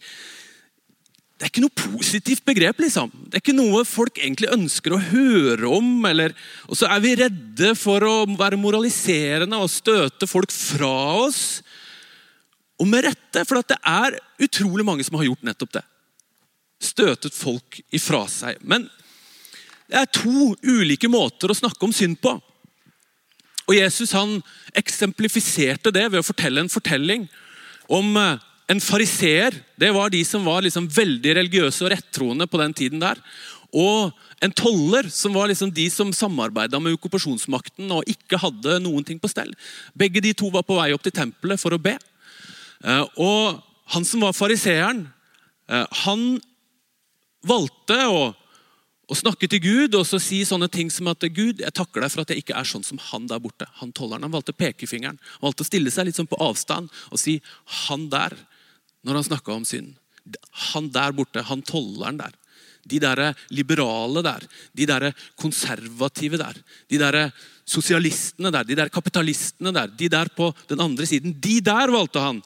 det 1.42 1.48
er 1.48 1.50
ikke 1.56 1.62
noe 1.64 1.98
positivt 1.98 2.44
begrep. 2.46 2.84
liksom. 2.84 3.08
Det 3.26 3.40
er 3.40 3.42
ikke 3.42 3.56
noe 3.58 3.80
folk 3.90 4.20
egentlig 4.22 4.52
ønsker 4.54 4.94
å 4.94 5.00
høre 5.02 5.72
om. 5.74 5.88
Eller, 6.06 6.36
og 6.70 6.78
så 6.78 6.86
er 6.86 7.02
vi 7.02 7.16
redde 7.18 7.72
for 7.74 8.06
å 8.06 8.14
være 8.38 8.60
moraliserende 8.62 9.58
og 9.58 9.72
støte 9.74 10.30
folk 10.30 10.54
fra 10.54 10.92
oss. 11.24 11.64
Og 12.82 12.90
med 12.90 13.06
rette, 13.06 13.46
for 13.46 13.62
det 13.62 13.78
er 13.78 14.18
utrolig 14.42 14.86
mange 14.88 15.06
som 15.06 15.20
har 15.20 15.28
gjort 15.28 15.46
nettopp 15.46 15.78
det. 15.78 15.84
Støtet 16.82 17.36
folk 17.38 17.78
ifra 17.94 18.24
seg. 18.32 18.58
Men 18.66 18.88
det 19.92 20.00
er 20.00 20.14
to 20.16 20.54
ulike 20.66 21.10
måter 21.12 21.52
å 21.52 21.58
snakke 21.58 21.86
om 21.86 21.94
synd 21.94 22.18
på. 22.24 22.34
Og 23.70 23.78
Jesus 23.78 24.16
han 24.18 24.40
eksemplifiserte 24.78 25.94
det 25.94 26.08
ved 26.10 26.22
å 26.24 26.26
fortelle 26.26 26.64
en 26.64 26.72
fortelling 26.72 27.28
om 27.92 28.16
eh, 28.18 28.42
en 28.72 28.82
fariseer. 28.82 29.56
Det 29.80 29.92
var 29.94 30.10
de 30.12 30.24
som 30.26 30.46
var 30.48 30.64
liksom 30.66 30.90
veldig 30.92 31.36
religiøse 31.38 31.86
og 31.86 31.92
rettroende 31.94 32.48
på 32.50 32.60
den 32.64 32.74
tiden. 32.74 33.04
der. 33.04 33.22
Og 33.72 34.12
en 34.44 34.52
toller, 34.52 35.08
som 35.10 35.36
var 35.36 35.48
liksom 35.48 35.72
de 35.72 35.86
som 35.94 36.12
samarbeida 36.14 36.80
med 36.82 36.98
okkupasjonsmakten 36.98 37.92
og 37.94 38.10
ikke 38.10 38.40
hadde 38.42 38.80
noen 38.84 39.06
ting 39.08 39.20
på 39.22 39.30
stell. 39.32 39.54
Begge 39.94 40.24
de 40.24 40.34
to 40.34 40.50
var 40.52 40.66
på 40.68 40.80
vei 40.80 40.90
opp 40.96 41.04
til 41.06 41.16
tempelet 41.16 41.62
for 41.62 41.76
å 41.76 41.80
be. 41.82 41.96
Eh, 42.84 43.04
og 43.22 43.62
han 43.94 44.06
som 44.08 44.24
var 44.26 44.36
fariseeren, 44.36 45.06
eh, 45.70 45.86
han 46.06 46.24
valgte 47.46 47.98
å, 48.08 48.24
å, 48.32 49.18
snakke 49.18 49.50
til 49.52 49.62
Gud 49.64 49.98
og 49.98 50.06
så 50.08 50.20
si 50.22 50.42
sånne 50.48 50.70
ting 50.72 50.92
som 50.94 51.10
at 51.12 51.26
Gud, 51.34 51.62
jeg 51.62 51.76
takker 51.78 52.04
deg 52.04 52.14
for 52.14 52.24
at 52.24 52.34
jeg 52.34 52.44
ikke 52.44 52.58
er 52.58 52.68
sånn 52.68 52.86
som 52.86 53.02
han 53.12 53.28
der 53.30 53.42
borte. 53.44 53.68
Han 53.82 53.94
tolleren, 53.94 54.26
han 54.26 54.34
valgte 54.34 54.58
pekefingeren. 54.58 55.20
Han 55.38 55.50
valgte 55.50 55.66
å 55.66 55.70
stille 55.70 55.94
seg 55.94 56.08
litt 56.08 56.18
sånn 56.18 56.30
på 56.30 56.40
avstand 56.42 56.90
og 57.12 57.22
si 57.22 57.42
'han 57.88 58.10
der' 58.10 58.38
når 59.04 59.18
han 59.18 59.30
snakka 59.30 59.54
om 59.54 59.66
synd. 59.66 59.96
Han 60.74 60.92
der 60.94 61.12
borte, 61.12 61.42
han 61.42 61.62
tolleren 61.66 62.18
der. 62.22 62.34
De 62.86 63.00
der 63.00 63.34
liberale 63.50 64.22
der, 64.26 64.46
de 64.74 64.86
der 64.86 65.12
konservative 65.38 66.38
der, 66.38 66.58
de 66.90 66.98
der 66.98 67.32
sosialistene 67.66 68.52
der, 68.52 68.66
de 68.66 68.76
der 68.76 68.90
kapitalistene 68.90 69.74
der, 69.74 69.88
de 69.88 70.10
der 70.10 70.30
på 70.34 70.54
den 70.70 70.82
andre 70.82 71.06
siden. 71.06 71.34
De 71.42 71.60
der 71.62 71.94
valgte 71.94 72.20
han 72.20 72.42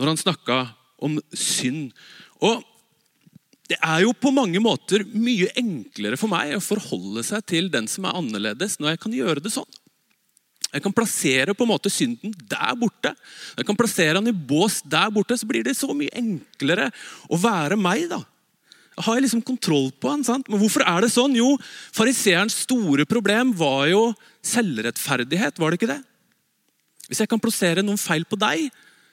når 0.00 0.14
han 0.14 0.20
snakka 0.20 0.58
om 1.04 1.18
synd. 1.36 1.92
Og 2.40 2.64
det 3.70 3.78
er 3.78 4.02
jo 4.02 4.14
på 4.16 4.32
mange 4.34 4.58
måter 4.62 5.04
mye 5.12 5.50
enklere 5.60 6.18
for 6.18 6.32
meg 6.32 6.56
å 6.56 6.64
forholde 6.64 7.22
seg 7.26 7.44
til 7.46 7.68
den 7.70 7.86
som 7.90 8.08
er 8.08 8.16
annerledes, 8.18 8.80
når 8.80 8.94
jeg 8.94 9.02
kan 9.04 9.14
gjøre 9.20 9.44
det 9.44 9.52
sånn. 9.54 9.68
Jeg 10.70 10.84
kan 10.84 10.94
plassere 10.94 11.54
på 11.54 11.66
en 11.66 11.72
måte 11.72 11.90
synden 11.90 12.34
der 12.50 12.74
borte. 12.78 13.12
Jeg 13.58 13.66
kan 13.66 13.78
plassere 13.78 14.18
han 14.18 14.30
i 14.30 14.34
bås 14.34 14.80
der 14.86 15.10
borte, 15.14 15.38
så 15.38 15.46
blir 15.50 15.66
det 15.66 15.76
så 15.78 15.90
mye 15.94 16.12
enklere 16.18 16.88
å 17.26 17.38
være 17.42 17.78
meg. 17.78 18.06
da. 18.10 18.20
Jeg 18.94 19.06
har 19.06 19.18
jeg 19.18 19.26
liksom 19.26 19.42
kontroll 19.46 19.90
på 19.98 20.12
han, 20.12 20.22
sant? 20.26 20.46
Men 20.50 20.62
hvorfor 20.62 20.86
er 20.86 21.02
det 21.02 21.10
sånn? 21.14 21.34
Jo, 21.38 21.56
Fariseerens 21.96 22.58
store 22.66 23.06
problem 23.08 23.50
var 23.58 23.88
jo 23.90 24.04
selvrettferdighet, 24.46 25.58
var 25.58 25.70
det 25.70 25.80
ikke 25.80 25.92
det? 25.94 26.02
Hvis 27.10 27.22
jeg 27.24 27.30
kan 27.30 27.42
plassere 27.42 27.82
noen 27.82 27.98
feil 27.98 28.26
på 28.28 28.38
deg, 28.38 28.68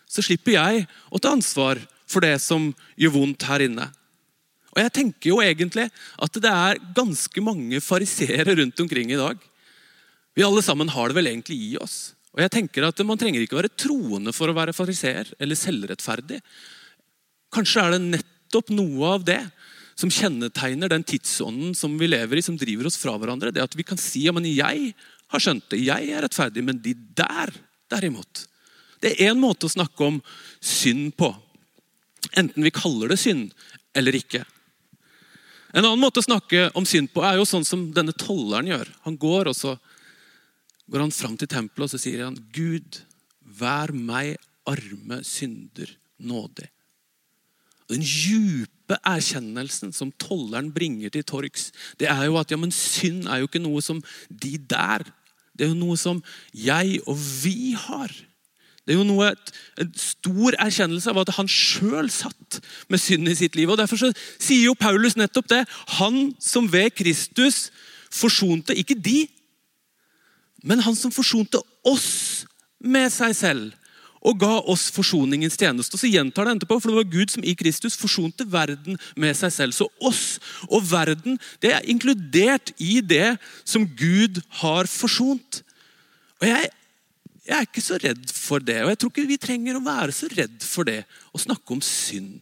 så 0.08 0.24
slipper 0.24 0.56
jeg 0.56 0.88
å 1.12 1.20
ta 1.22 1.34
ansvar 1.36 1.82
for 2.08 2.24
det 2.24 2.38
som 2.42 2.70
gjør 3.00 3.16
vondt 3.18 3.46
her 3.50 3.66
inne. 3.68 3.90
Og 4.74 4.84
jeg 4.84 4.94
tenker 4.94 5.32
jo 5.32 5.40
egentlig 5.44 5.88
at 5.90 6.40
det 6.42 6.52
er 6.54 6.82
ganske 6.96 7.44
mange 7.44 7.82
fariseere 7.84 8.56
rundt 8.60 8.80
omkring 8.84 9.12
i 9.12 9.20
dag. 9.20 9.40
Vi 10.38 10.46
alle 10.46 10.62
sammen 10.64 10.92
har 10.94 11.10
det 11.10 11.18
vel 11.18 11.32
egentlig 11.32 11.58
i 11.66 11.72
oss. 11.82 12.14
Og 12.38 12.44
jeg 12.44 12.54
tenker 12.54 12.86
at 12.86 13.00
Man 13.02 13.18
trenger 13.18 13.42
ikke 13.42 13.58
være 13.58 13.74
troende 13.74 14.34
for 14.36 14.52
å 14.52 14.56
være 14.56 14.76
fariseer 14.78 15.32
eller 15.42 15.58
selvrettferdig. 15.58 16.40
Kanskje 17.54 17.84
er 17.84 17.96
det 17.96 18.04
nettopp 18.06 18.70
noe 18.76 19.16
av 19.16 19.26
det 19.26 19.42
som 19.98 20.12
kjennetegner 20.14 20.92
den 20.94 21.06
tidsånden 21.08 21.74
som 21.74 21.96
vi 21.98 22.12
lever 22.12 22.38
i, 22.38 22.46
som 22.46 22.60
driver 22.60 22.86
oss 22.86 23.00
fra 23.02 23.16
hverandre. 23.18 23.50
Det 23.50 23.64
at 23.64 23.74
vi 23.74 23.86
kan 23.88 23.98
si 23.98 24.28
ja, 24.28 24.36
men 24.36 24.46
jeg 24.46 24.92
har 25.34 25.42
skjønt 25.42 25.66
det, 25.74 25.82
jeg 25.88 26.12
er 26.14 26.22
rettferdig, 26.22 26.62
men 26.64 26.78
de 26.84 26.94
der, 27.18 27.50
derimot 27.90 28.46
Det 29.02 29.14
er 29.14 29.32
én 29.32 29.40
måte 29.42 29.68
å 29.68 29.74
snakke 29.74 30.08
om 30.08 30.22
synd 30.64 31.14
på. 31.20 31.32
Enten 32.38 32.66
vi 32.66 32.74
kaller 32.74 33.14
det 33.14 33.20
synd 33.22 33.52
eller 33.98 34.18
ikke. 34.18 34.44
En 35.76 35.84
annen 35.84 36.02
måte 36.02 36.22
å 36.22 36.26
snakke 36.26 36.70
om 36.80 36.86
synd 36.88 37.12
på 37.14 37.22
er 37.28 37.38
jo 37.38 37.46
sånn 37.48 37.66
som 37.68 37.90
denne 37.94 38.16
tolleren 38.18 38.70
gjør. 38.72 38.90
Han 39.06 39.20
går 39.20 39.52
og 39.52 39.58
så 39.58 39.76
går 40.88 41.04
han 41.04 41.14
fram 41.14 41.36
til 41.38 41.50
tempelet 41.52 41.88
og 41.88 41.94
så 41.94 42.00
sier 42.02 42.24
han, 42.26 42.38
Gud, 42.56 43.02
vær 43.60 43.92
meg 43.92 44.38
arme 44.68 45.22
synder 45.28 45.92
nådig. 46.18 46.70
Den 47.88 48.04
djupe 48.04 48.98
erkjennelsen 49.08 49.94
som 49.96 50.12
tolleren 50.20 50.72
bringer 50.76 51.12
til 51.12 51.24
torgs, 51.28 51.70
det 52.00 52.10
er 52.12 52.26
jo 52.28 52.40
at 52.40 52.52
ja, 52.52 52.60
men 52.60 52.74
synd 52.76 53.28
er 53.28 53.42
jo 53.42 53.50
ikke 53.50 53.64
noe 53.64 53.84
som 53.84 54.02
de 54.28 54.58
der. 54.60 55.06
Det 55.56 55.68
er 55.68 55.72
jo 55.72 55.80
noe 55.80 56.00
som 56.00 56.20
jeg 56.52 57.00
og 57.08 57.16
vi 57.44 57.74
har. 57.80 58.12
Det 58.88 58.96
er 58.96 59.02
jo 59.02 59.08
noe, 59.08 59.34
En 59.78 59.90
stor 60.00 60.56
erkjennelse 60.64 61.12
av 61.12 61.20
at 61.22 61.34
han 61.36 61.50
sjøl 61.52 62.08
satt 62.10 62.62
med 62.90 63.02
synd 63.04 63.28
i 63.28 63.36
sitt 63.36 63.58
liv. 63.60 63.70
og 63.70 63.78
Derfor 63.78 64.00
så 64.00 64.12
sier 64.40 64.70
jo 64.70 64.80
Paulus 64.80 65.18
nettopp 65.20 65.50
det. 65.52 65.66
Han 66.00 66.32
som 66.40 66.72
ved 66.72 66.96
Kristus 66.96 67.68
forsonte 68.10 68.74
ikke 68.74 68.96
de, 68.96 69.28
men 70.64 70.80
han 70.82 70.96
som 70.96 71.12
forsonte 71.12 71.60
oss 71.86 72.48
med 72.80 73.12
seg 73.14 73.36
selv 73.36 73.76
og 74.28 74.40
ga 74.42 74.56
oss 74.68 74.88
forsoningens 74.92 75.58
tjeneste. 75.60 75.96
Og 75.96 76.02
så 76.02 76.10
gjentar 76.10 76.48
det 76.48 76.58
etterpå, 76.58 76.80
for 76.82 76.92
det 76.92 76.98
var 76.98 77.12
Gud 77.12 77.32
som 77.32 77.46
i 77.46 77.56
Kristus 77.58 77.98
forsonte 78.00 78.48
verden 78.50 78.98
med 79.20 79.38
seg 79.38 79.54
selv. 79.54 79.76
Så 79.76 79.88
oss 80.04 80.40
og 80.68 80.82
verden 80.90 81.38
det 81.64 81.76
er 81.76 81.88
inkludert 81.88 82.74
i 82.82 83.00
det 83.06 83.36
som 83.64 83.86
Gud 83.88 84.42
har 84.64 84.90
forsont. 84.90 85.62
Og 86.42 86.50
jeg 86.50 86.72
jeg 87.48 87.56
er 87.56 87.64
ikke 87.64 87.84
så 87.84 87.98
redd 88.02 88.28
for 88.36 88.64
det, 88.64 88.82
og 88.84 88.92
jeg 88.92 89.00
tror 89.00 89.12
ikke 89.14 89.30
vi 89.30 89.40
trenger 89.40 89.78
å 89.78 89.86
være 89.86 90.16
så 90.16 90.28
redd 90.34 90.60
for 90.68 90.88
det 90.88 91.00
å 91.32 91.40
snakke 91.40 91.76
om 91.78 91.84
synd. 91.84 92.42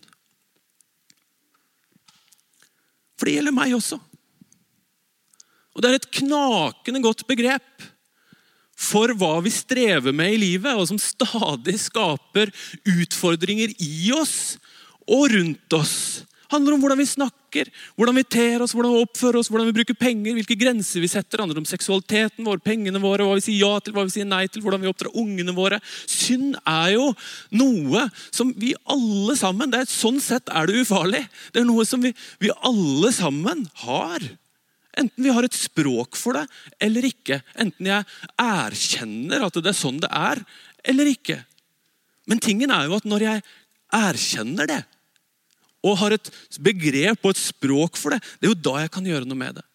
For 3.16 3.30
det 3.30 3.38
gjelder 3.38 3.56
meg 3.56 3.76
også. 3.78 4.00
Og 5.76 5.84
det 5.84 5.92
er 5.92 6.00
et 6.00 6.14
knakende 6.22 7.04
godt 7.04 7.22
begrep 7.30 7.86
for 8.76 9.14
hva 9.16 9.38
vi 9.44 9.54
strever 9.54 10.16
med 10.16 10.34
i 10.36 10.42
livet, 10.42 10.74
og 10.76 10.88
som 10.90 11.00
stadig 11.00 11.78
skaper 11.80 12.52
utfordringer 12.96 13.72
i 13.80 14.12
oss 14.16 14.56
og 15.06 15.30
rundt 15.36 15.78
oss 15.78 15.98
handler 16.56 16.76
om 16.76 16.84
hvordan 16.84 17.00
vi 17.00 17.08
snakker, 17.08 17.70
hvordan 18.00 18.18
vi 18.20 18.24
ter 18.36 18.64
oss, 18.64 18.74
hvordan 18.76 18.96
vi 18.96 19.04
oppfører 19.06 19.40
oss, 19.40 19.50
hvordan 19.52 19.70
vi 19.70 19.76
bruker 19.78 19.98
penger, 20.00 20.36
hvilke 20.38 20.58
grenser 20.60 21.04
vi 21.04 21.10
setter. 21.12 21.38
Det 21.38 21.44
handler 21.46 21.62
om 21.62 21.68
seksualiteten 21.70 22.48
vår, 22.48 22.62
pengene 22.66 23.02
våre, 23.04 23.28
hva 23.28 23.38
vi 23.38 23.46
sier 23.46 23.62
ja 23.62 23.82
til, 23.84 23.96
hva 23.96 24.06
vi 24.08 24.16
sier 24.16 24.30
nei 24.30 24.46
til, 24.50 24.64
hvordan 24.66 24.84
vi 24.84 24.90
oppdrar 24.92 25.16
ungene 25.22 25.56
våre. 25.56 25.80
Synd 26.10 26.58
er 26.64 26.96
jo 26.96 27.12
noe 27.56 28.08
som 28.30 28.54
vi 28.60 28.74
alle 28.92 29.38
sammen 29.40 29.72
det 29.72 29.84
er 29.84 29.94
Sånn 29.96 30.18
sett 30.22 30.50
er 30.52 30.68
det 30.68 30.82
ufarlig. 30.84 31.22
Det 31.54 31.62
er 31.62 31.68
noe 31.68 31.86
som 31.88 32.02
vi, 32.04 32.12
vi 32.42 32.52
alle 32.68 33.12
sammen 33.16 33.64
har. 33.86 34.24
Enten 34.96 35.24
vi 35.24 35.34
har 35.34 35.46
et 35.46 35.56
språk 35.56 36.18
for 36.20 36.38
det 36.38 36.46
eller 36.84 37.08
ikke. 37.08 37.42
Enten 37.60 37.90
jeg 37.90 38.08
erkjenner 38.42 39.46
at 39.48 39.60
det 39.60 39.72
er 39.72 39.78
sånn 39.78 40.02
det 40.04 40.12
er, 40.12 40.42
eller 40.88 41.12
ikke. 41.12 41.40
Men 42.30 42.42
tingen 42.42 42.74
er 42.74 42.88
jo 42.88 42.98
at 42.98 43.08
når 43.08 43.26
jeg 43.28 43.46
erkjenner 43.96 44.70
det, 44.70 44.82
og 45.86 46.00
har 46.01 46.15
et 46.15 46.32
begrep 46.65 47.22
og 47.22 47.36
et 47.36 47.42
språk 47.42 48.00
for 48.00 48.15
det, 48.15 48.22
det 48.39 48.48
er 48.48 48.54
jo 48.54 48.63
da 48.68 48.80
jeg 48.84 48.94
kan 48.96 49.06
gjøre 49.06 49.30
noe 49.30 49.39
med 49.39 49.60
det. 49.60 49.65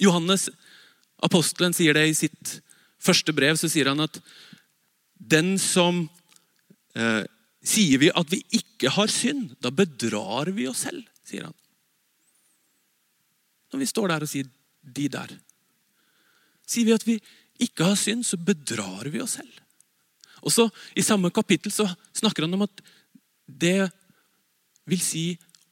Johannes, 0.00 0.48
apostelen, 1.22 1.76
sier 1.76 1.94
det 1.96 2.06
i 2.08 2.16
sitt 2.16 2.56
første 3.02 3.34
brev. 3.36 3.58
Så 3.60 3.70
sier 3.70 3.92
han 3.92 4.02
at 4.02 4.18
den 5.14 5.54
som 5.60 6.06
eh, 6.96 7.22
Sier 7.62 8.00
vi 8.02 8.08
at 8.10 8.26
vi 8.26 8.40
ikke 8.58 8.90
har 8.90 9.06
synd, 9.06 9.52
da 9.62 9.70
bedrar 9.70 10.48
vi 10.50 10.64
oss 10.66 10.80
selv, 10.82 11.04
sier 11.22 11.44
han. 11.46 11.54
Når 13.70 13.78
vi 13.84 13.86
står 13.86 14.10
der 14.10 14.24
og 14.26 14.30
sier 14.32 14.48
'de 14.82 15.06
der'. 15.14 15.36
Sier 16.66 16.88
vi 16.88 16.96
at 16.96 17.06
vi 17.06 17.14
ikke 17.62 17.86
har 17.86 17.94
synd, 17.94 18.26
så 18.26 18.34
bedrar 18.36 19.06
vi 19.06 19.22
oss 19.22 19.38
selv. 19.38 19.52
Og 20.42 20.50
så 20.50 20.66
I 20.96 21.06
samme 21.06 21.30
kapittel 21.30 21.70
så 21.70 21.86
snakker 22.12 22.42
han 22.42 22.54
om 22.54 22.66
at 22.66 22.82
det 23.60 23.90
vil 24.88 25.02
si 25.02 25.26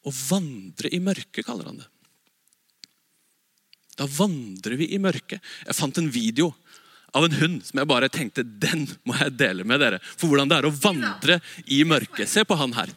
å 0.06 0.12
vandre 0.12 0.90
i 0.92 1.00
mørket, 1.02 1.44
kaller 1.46 1.70
han 1.70 1.80
det. 1.82 1.88
Da 4.00 4.06
vandrer 4.08 4.78
vi 4.80 4.88
i 4.94 5.00
mørket. 5.02 5.42
Jeg 5.66 5.76
fant 5.76 5.98
en 6.00 6.08
video 6.12 6.54
av 7.12 7.26
en 7.26 7.34
hund 7.40 7.64
som 7.66 7.80
jeg 7.80 7.90
bare 7.90 8.08
tenkte 8.12 8.44
den 8.46 8.86
må 9.04 9.16
jeg 9.18 9.34
dele 9.36 9.66
med 9.66 9.82
dere. 9.82 9.98
For 10.16 10.30
hvordan 10.30 10.48
det 10.50 10.60
er 10.60 10.68
å 10.68 10.76
vandre 10.76 11.40
i 11.68 11.82
mørket. 11.84 12.30
Se 12.30 12.46
på 12.46 12.56
han 12.56 12.72
her. 12.78 12.92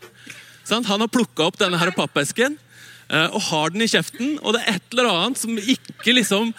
Han 0.69 0.87
har 0.87 1.11
plukka 1.11 1.49
opp 1.49 1.57
denne 1.59 1.79
her 1.81 1.91
pappesken 1.95 2.55
eh, 3.09 3.27
og 3.33 3.41
har 3.49 3.73
den 3.73 3.83
i 3.83 3.89
kjeften. 3.91 4.37
Og 4.39 4.55
det 4.55 4.63
er 4.63 4.77
et 4.77 4.95
eller 4.95 5.11
annet 5.11 5.41
som 5.41 5.59
ikke 5.59 6.15
liksom 6.15 6.53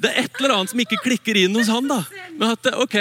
det 0.00 0.08
er 0.14 0.24
et 0.24 0.38
eller 0.38 0.54
annet 0.54 0.72
som 0.72 0.80
ikke 0.80 1.00
klikker 1.04 1.36
inn 1.36 1.56
hos 1.58 1.68
han. 1.68 1.88
da. 1.90 1.98
Men 2.38 2.54
at, 2.54 2.70
ok, 2.72 2.96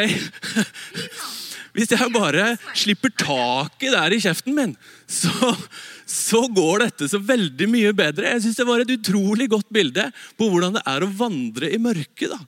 Hvis 1.76 1.92
jeg 1.94 2.12
bare 2.14 2.54
slipper 2.78 3.12
taket 3.14 3.94
der 3.94 4.16
i 4.16 4.22
kjeften 4.24 4.56
min, 4.58 4.76
så, 5.06 5.54
så 6.10 6.44
går 6.50 6.86
dette 6.86 7.10
så 7.12 7.22
veldig 7.22 7.68
mye 7.70 7.92
bedre. 7.98 8.34
Jeg 8.34 8.46
synes 8.46 8.62
Det 8.62 8.68
var 8.70 8.84
et 8.84 8.96
utrolig 8.96 9.50
godt 9.52 9.70
bilde 9.74 10.08
på 10.40 10.50
hvordan 10.50 10.80
det 10.80 10.86
er 10.90 11.06
å 11.06 11.12
vandre 11.20 11.70
i 11.70 11.82
mørket. 11.82 12.34
da. 12.34 12.40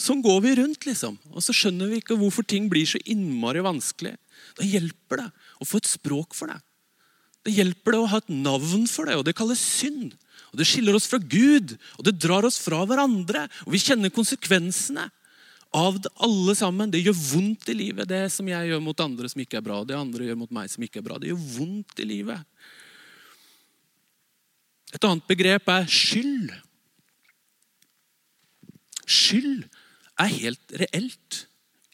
Sånn 0.00 0.22
går 0.24 0.40
vi 0.44 0.56
rundt, 0.60 0.86
liksom. 0.88 1.18
Og 1.34 1.44
så 1.44 1.54
skjønner 1.56 1.90
vi 1.90 2.00
ikke 2.00 2.16
hvorfor 2.20 2.46
ting 2.48 2.70
blir 2.72 2.88
så 2.88 3.00
innmari 3.04 3.60
vanskelig. 3.64 4.14
Da 4.56 4.64
hjelper 4.64 5.24
det 5.24 5.28
å 5.60 5.68
få 5.68 5.80
et 5.80 5.90
språk 5.90 6.36
for 6.36 6.52
det. 6.52 6.60
Det 7.44 7.54
hjelper 7.56 7.94
det 7.94 8.00
å 8.00 8.08
ha 8.12 8.20
et 8.20 8.32
navn 8.32 8.84
for 8.88 9.08
det, 9.08 9.16
og 9.16 9.24
det 9.28 9.36
kalles 9.36 9.60
synd. 9.60 10.12
Og 10.50 10.58
Det 10.60 10.66
skiller 10.68 10.96
oss 10.96 11.08
fra 11.08 11.20
Gud, 11.20 11.76
og 11.98 12.04
det 12.04 12.18
drar 12.20 12.44
oss 12.48 12.58
fra 12.60 12.82
hverandre. 12.88 13.46
Og 13.66 13.74
vi 13.76 13.80
kjenner 13.82 14.12
konsekvensene 14.12 15.06
av 15.76 16.00
det 16.02 16.10
alle 16.22 16.54
sammen. 16.58 16.90
Det 16.90 17.02
gjør 17.02 17.16
vondt 17.16 17.70
i 17.70 17.76
livet, 17.78 18.08
det 18.10 18.24
som 18.34 18.48
jeg 18.50 18.70
gjør 18.70 18.82
mot 18.84 19.02
andre 19.04 19.30
som 19.30 19.42
ikke 19.42 19.60
er 19.60 19.66
bra. 19.66 19.82
Det 19.86 19.98
andre 19.98 20.26
gjør 20.26 20.40
mot 20.42 20.54
meg 20.54 20.70
som 20.72 20.84
ikke 20.84 21.00
er 21.02 21.06
bra. 21.06 21.18
Det 21.20 21.30
gjør 21.30 21.44
vondt 21.58 22.02
i 22.02 22.08
livet. 22.08 22.46
Et 24.90 25.06
annet 25.06 25.28
begrep 25.30 25.70
er 25.70 25.86
skyld. 25.86 26.50
Skyld 29.06 29.68
er 30.20 30.34
helt 30.40 30.74
reelt. 30.82 31.44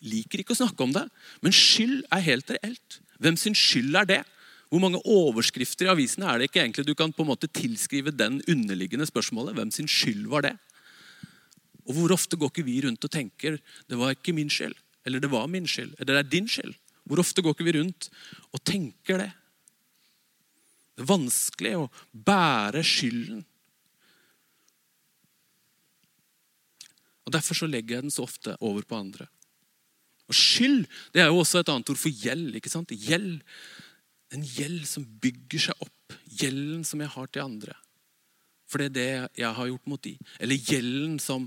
Liker 0.06 0.40
ikke 0.40 0.54
å 0.54 0.60
snakke 0.60 0.84
om 0.84 0.92
det, 0.94 1.04
men 1.44 1.54
skyld 1.56 2.02
er 2.12 2.24
helt 2.24 2.50
reelt. 2.52 2.98
Hvem 3.20 3.38
sin 3.40 3.56
skyld 3.56 3.96
er 3.96 4.08
det? 4.08 4.22
Hvor 4.68 4.82
mange 4.82 5.00
overskrifter 5.08 5.86
i 5.86 5.92
avisene 5.92 6.26
er 6.28 6.40
det 6.40 6.48
ikke 6.48 6.60
egentlig 6.64 6.84
du 6.88 6.94
kan 6.98 7.12
på 7.14 7.22
en 7.22 7.30
måte 7.30 7.48
tilskrive 7.48 8.12
den 8.12 8.40
underliggende 8.50 9.06
spørsmålet? 9.08 9.54
Hvem 9.56 9.70
sin 9.72 9.88
skyld 9.90 10.26
var 10.32 10.44
det? 10.48 10.56
Og 11.86 11.94
Hvor 11.94 12.14
ofte 12.16 12.38
går 12.38 12.50
ikke 12.50 12.66
vi 12.66 12.80
rundt 12.84 13.04
og 13.04 13.12
tenker 13.12 13.58
det 13.86 13.98
var 13.98 14.14
ikke 14.14 14.34
min 14.34 14.50
skyld, 14.50 14.74
eller 15.06 15.22
det 15.22 15.30
var 15.30 15.46
min 15.46 15.68
skyld, 15.70 15.94
eller 15.98 16.12
det 16.16 16.22
er 16.24 16.30
din 16.30 16.48
skyld? 16.50 16.74
Hvor 17.06 17.22
ofte 17.22 17.42
går 17.42 17.54
ikke 17.54 17.68
vi 17.68 17.76
rundt 17.78 18.08
og 18.50 18.62
tenker 18.66 19.22
det? 19.22 19.30
Det 20.96 21.04
er 21.04 21.12
vanskelig 21.12 21.74
å 21.78 21.90
bære 22.10 22.82
skylden. 22.86 23.44
Og 27.26 27.34
Derfor 27.34 27.58
så 27.58 27.68
legger 27.70 27.98
jeg 27.98 28.06
den 28.06 28.14
så 28.14 28.24
ofte 28.26 28.54
over 28.64 28.86
på 28.86 28.98
andre. 28.98 29.26
Og 30.26 30.34
Skyld 30.34 30.86
det 31.14 31.22
er 31.22 31.30
jo 31.30 31.42
også 31.42 31.60
et 31.62 31.70
annet 31.70 31.90
ord 31.92 32.00
for 32.00 32.10
gjeld. 32.10 32.54
ikke 32.58 32.72
sant? 32.72 32.90
Gjeld 32.90 33.42
en 34.34 34.42
gjeld 34.42 34.86
som 34.88 35.04
bygger 35.22 35.68
seg 35.68 35.82
opp. 35.84 36.16
Gjelden 36.40 36.82
som 36.86 37.02
jeg 37.02 37.12
har 37.12 37.28
til 37.30 37.44
andre. 37.44 37.76
For 38.66 38.82
det 38.82 38.88
er 38.88 38.96
det 38.96 39.42
jeg 39.42 39.54
har 39.58 39.70
gjort 39.70 39.90
mot 39.90 40.02
de. 40.02 40.16
Eller 40.42 40.58
gjelden 40.58 41.20
som, 41.22 41.46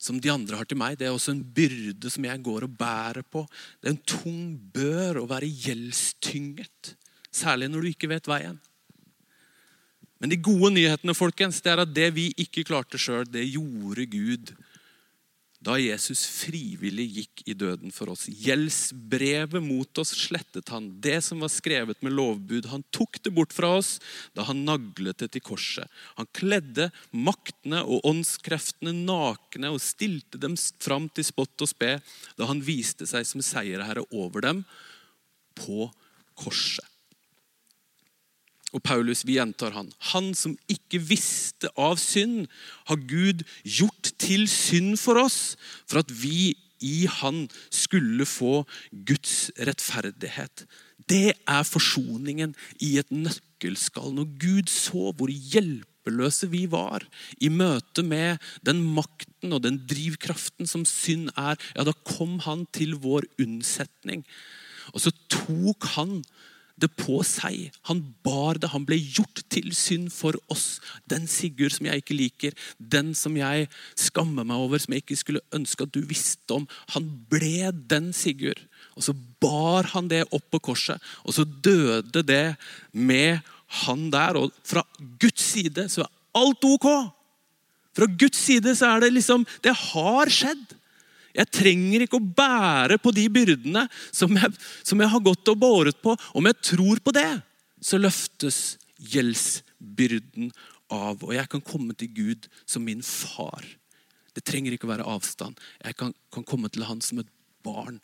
som 0.00 0.16
de 0.20 0.32
andre 0.32 0.56
har 0.56 0.68
til 0.68 0.80
meg. 0.80 0.96
Det 0.98 1.06
er 1.06 1.14
også 1.14 1.34
en 1.34 1.44
byrde 1.44 2.10
som 2.12 2.24
jeg 2.24 2.42
går 2.44 2.64
og 2.66 2.76
bærer 2.80 3.22
på. 3.26 3.44
Det 3.80 3.90
er 3.90 3.94
en 3.94 4.08
tung 4.08 4.42
bør 4.72 5.20
å 5.20 5.28
være 5.28 5.50
gjeldstynget. 5.66 6.94
Særlig 7.30 7.68
når 7.70 7.84
du 7.84 7.90
ikke 7.92 8.10
vet 8.10 8.30
veien. 8.30 8.56
Men 10.20 10.32
de 10.32 10.40
gode 10.40 10.72
nyhetene 10.74 11.16
folkens, 11.16 11.60
det 11.64 11.72
er 11.72 11.84
at 11.84 11.92
det 11.96 12.10
vi 12.16 12.26
ikke 12.40 12.64
klarte 12.68 13.00
sjøl, 13.00 13.28
det 13.28 13.46
gjorde 13.48 14.08
Gud 14.12 14.52
da 15.60 15.74
Jesus 15.76 16.22
frivillig 16.24 17.04
gikk 17.18 17.42
i 17.52 17.54
døden 17.58 17.92
for 17.92 18.08
oss. 18.14 18.24
Gjeldsbrevet 18.32 19.60
mot 19.60 20.00
oss 20.00 20.14
slettet 20.16 20.72
han. 20.72 20.88
Det 21.04 21.18
som 21.24 21.42
var 21.44 21.52
skrevet 21.52 22.00
med 22.00 22.14
lovbud. 22.16 22.70
Han 22.72 22.84
tok 22.96 23.20
det 23.20 23.32
bort 23.36 23.52
fra 23.52 23.74
oss 23.76 23.98
da 24.32 24.46
han 24.48 24.64
naglet 24.64 25.20
det 25.20 25.28
til 25.34 25.44
korset. 25.44 25.84
Han 26.16 26.30
kledde 26.36 26.88
maktene 27.12 27.82
og 27.84 28.08
åndskreftene 28.08 28.94
nakne 29.04 29.74
og 29.74 29.84
stilte 29.84 30.40
dem 30.40 30.56
fram 30.80 31.10
til 31.12 31.28
spott 31.28 31.60
og 31.60 31.68
spe 31.68 31.98
da 32.40 32.48
han 32.48 32.64
viste 32.64 33.08
seg 33.08 33.28
som 33.28 33.44
seierherre 33.44 34.06
over 34.16 34.48
dem 34.48 34.64
på 35.60 35.90
korset. 36.40 36.89
Og 38.70 38.82
Paulus, 38.86 39.24
vi 39.26 39.36
gjentar 39.38 39.74
han. 39.74 39.90
Han 40.12 40.30
som 40.38 40.54
ikke 40.70 41.00
visste 41.02 41.70
av 41.74 41.98
synd, 41.98 42.46
har 42.86 43.00
Gud 43.10 43.42
gjort 43.66 44.12
til 44.22 44.46
synd 44.50 44.96
for 45.02 45.18
oss, 45.24 45.56
for 45.90 46.04
at 46.04 46.12
vi 46.22 46.54
i 46.80 47.04
han 47.20 47.44
skulle 47.68 48.24
få 48.28 48.62
Guds 49.06 49.50
rettferdighet. 49.58 50.64
Det 51.10 51.34
er 51.34 51.66
forsoningen 51.66 52.54
i 52.80 52.94
et 53.02 53.10
nøkkelskall. 53.12 54.14
Når 54.16 54.30
Gud 54.40 54.72
så 54.72 55.10
hvor 55.16 55.28
hjelpeløse 55.28 56.48
vi 56.52 56.64
var 56.70 57.04
i 57.42 57.50
møte 57.52 58.04
med 58.06 58.40
den 58.66 58.82
makten 58.94 59.52
og 59.56 59.64
den 59.66 59.82
drivkraften 59.90 60.70
som 60.70 60.86
synd 60.88 61.32
er, 61.34 61.58
ja, 61.74 61.84
da 61.84 61.96
kom 62.06 62.38
han 62.46 62.64
til 62.72 62.96
vår 63.02 63.26
unnsetning. 63.42 64.24
Og 64.94 65.04
så 65.04 65.12
tok 65.30 65.90
han 65.96 66.20
det 66.80 66.90
på 66.98 67.20
seg. 67.26 67.70
Han 67.88 68.02
bar 68.26 68.60
det. 68.60 68.72
Han 68.74 68.86
ble 68.88 68.98
gjort 68.98 69.42
til 69.52 69.70
synd 69.76 70.10
for 70.14 70.36
oss. 70.52 70.80
Den 71.10 71.28
Sigurd 71.30 71.76
som 71.76 71.88
jeg 71.88 72.02
ikke 72.02 72.16
liker, 72.16 72.56
den 72.78 73.12
som 73.18 73.36
jeg 73.38 73.68
skammer 73.98 74.46
meg 74.48 74.60
over, 74.60 74.80
som 74.80 74.96
jeg 74.96 75.04
ikke 75.04 75.20
skulle 75.20 75.44
ønske 75.56 75.86
at 75.86 75.94
du 75.94 76.02
visste 76.08 76.56
om. 76.56 76.66
Han 76.96 77.08
ble 77.32 77.70
den 77.90 78.10
Sigurd. 78.16 78.62
Og 78.96 79.06
så 79.06 79.14
bar 79.42 79.92
han 79.94 80.10
det 80.10 80.26
opp 80.34 80.46
på 80.52 80.60
korset, 80.70 81.00
og 81.24 81.32
så 81.36 81.46
døde 81.46 82.24
det 82.26 82.56
med 82.92 83.40
han 83.84 84.10
der. 84.12 84.36
Og 84.40 84.52
fra 84.66 84.84
Guds 85.20 85.44
side 85.54 85.86
så 85.92 86.04
er 86.04 86.12
alt 86.40 86.66
ok. 86.66 86.88
Fra 87.96 88.06
Guds 88.06 88.38
side 88.38 88.74
så 88.78 88.94
er 88.94 89.06
det 89.06 89.14
liksom 89.16 89.46
Det 89.64 89.74
har 89.74 90.30
skjedd. 90.30 90.76
Jeg 91.36 91.52
trenger 91.54 92.04
ikke 92.04 92.18
å 92.18 92.32
bære 92.40 92.98
på 93.02 93.12
de 93.14 93.26
byrdene 93.32 93.86
som 94.10 94.34
jeg, 94.36 94.52
som 94.86 95.00
jeg 95.00 95.12
har 95.12 95.24
gått 95.24 95.52
og 95.52 95.60
båret 95.60 96.00
på. 96.02 96.16
Om 96.36 96.50
jeg 96.50 96.60
tror 96.72 97.02
på 97.04 97.14
det, 97.14 97.30
så 97.80 98.00
løftes 98.00 98.78
gjeldsbyrden 99.12 100.50
av. 100.92 101.22
Og 101.22 101.34
jeg 101.36 101.50
kan 101.52 101.64
komme 101.64 101.96
til 101.98 102.12
Gud 102.14 102.50
som 102.66 102.84
min 102.86 103.04
far. 103.06 103.64
Det 104.34 104.44
trenger 104.46 104.74
ikke 104.74 104.88
å 104.88 104.94
være 104.94 105.08
avstand. 105.10 105.58
Jeg 105.82 105.98
kan, 105.98 106.14
kan 106.34 106.46
komme 106.46 106.70
til 106.72 106.86
Han 106.88 107.02
som 107.04 107.22
et 107.22 107.30
barn. 107.66 107.98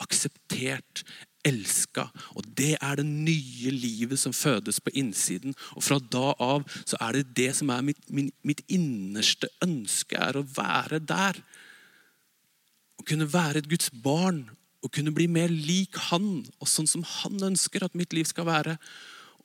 Akseptert, 0.00 1.04
elska. 1.46 2.06
Og 2.36 2.44
det 2.56 2.74
er 2.80 3.00
det 3.00 3.06
nye 3.06 3.72
livet 3.72 4.20
som 4.20 4.34
fødes 4.36 4.80
på 4.82 4.92
innsiden. 5.00 5.54
Og 5.76 5.84
fra 5.84 6.00
da 6.00 6.34
av 6.40 6.66
så 6.82 6.98
er 7.00 7.18
det 7.20 7.36
det 7.38 7.50
som 7.58 7.72
er 7.72 7.84
mitt, 7.86 8.02
min, 8.12 8.30
mitt 8.46 8.62
innerste 8.68 9.50
ønske, 9.64 10.18
er 10.18 10.40
å 10.40 10.46
være 10.56 11.00
der. 11.04 11.40
Å 13.00 13.06
kunne 13.08 13.28
være 13.32 13.62
et 13.62 13.70
Guds 13.70 13.88
barn 14.04 14.44
og 14.84 14.92
kunne 14.94 15.12
bli 15.12 15.26
mer 15.28 15.52
lik 15.52 15.96
Han, 16.08 16.42
og 16.60 16.68
sånn 16.68 16.88
som 16.88 17.04
Han 17.20 17.40
ønsker 17.50 17.84
at 17.84 17.96
mitt 17.98 18.14
liv 18.16 18.28
skal 18.28 18.48
være. 18.48 18.76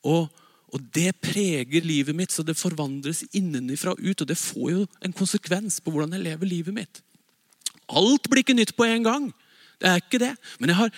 Og, 0.07 0.29
og 0.71 0.85
det 0.95 1.13
preger 1.23 1.83
livet 1.83 2.15
mitt, 2.15 2.31
så 2.31 2.43
det 2.43 2.57
forvandres 2.59 3.25
innenfra 3.35 3.95
og 3.95 4.03
ut. 4.03 4.21
Og 4.23 4.29
det 4.29 4.39
får 4.39 4.69
jo 4.71 4.85
en 5.03 5.15
konsekvens 5.15 5.81
på 5.83 5.91
hvordan 5.91 6.15
jeg 6.15 6.27
lever 6.27 6.51
livet 6.51 6.75
mitt. 6.75 7.01
Alt 7.91 8.29
blir 8.31 8.43
ikke 8.43 8.57
nytt 8.57 8.75
på 8.77 8.87
en 8.87 9.05
gang. 9.05 9.29
Det 9.81 9.91
er 9.91 10.01
ikke 10.01 10.21
det. 10.23 10.33
Men 10.59 10.71
jeg 10.71 10.79
har 10.79 10.93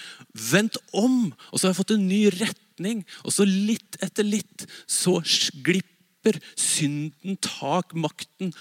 vendt 0.51 0.77
om, 0.93 1.33
og 1.51 1.57
så 1.57 1.67
har 1.67 1.73
jeg 1.73 1.81
fått 1.81 1.95
en 1.97 2.09
ny 2.09 2.23
retning. 2.37 3.03
Og 3.25 3.33
så 3.33 3.47
litt 3.47 3.97
etter 4.05 4.27
litt 4.27 4.67
så 4.85 5.17
glipper 5.65 6.37
synden 6.53 7.39
tak, 7.41 7.95
makten, 7.97 8.53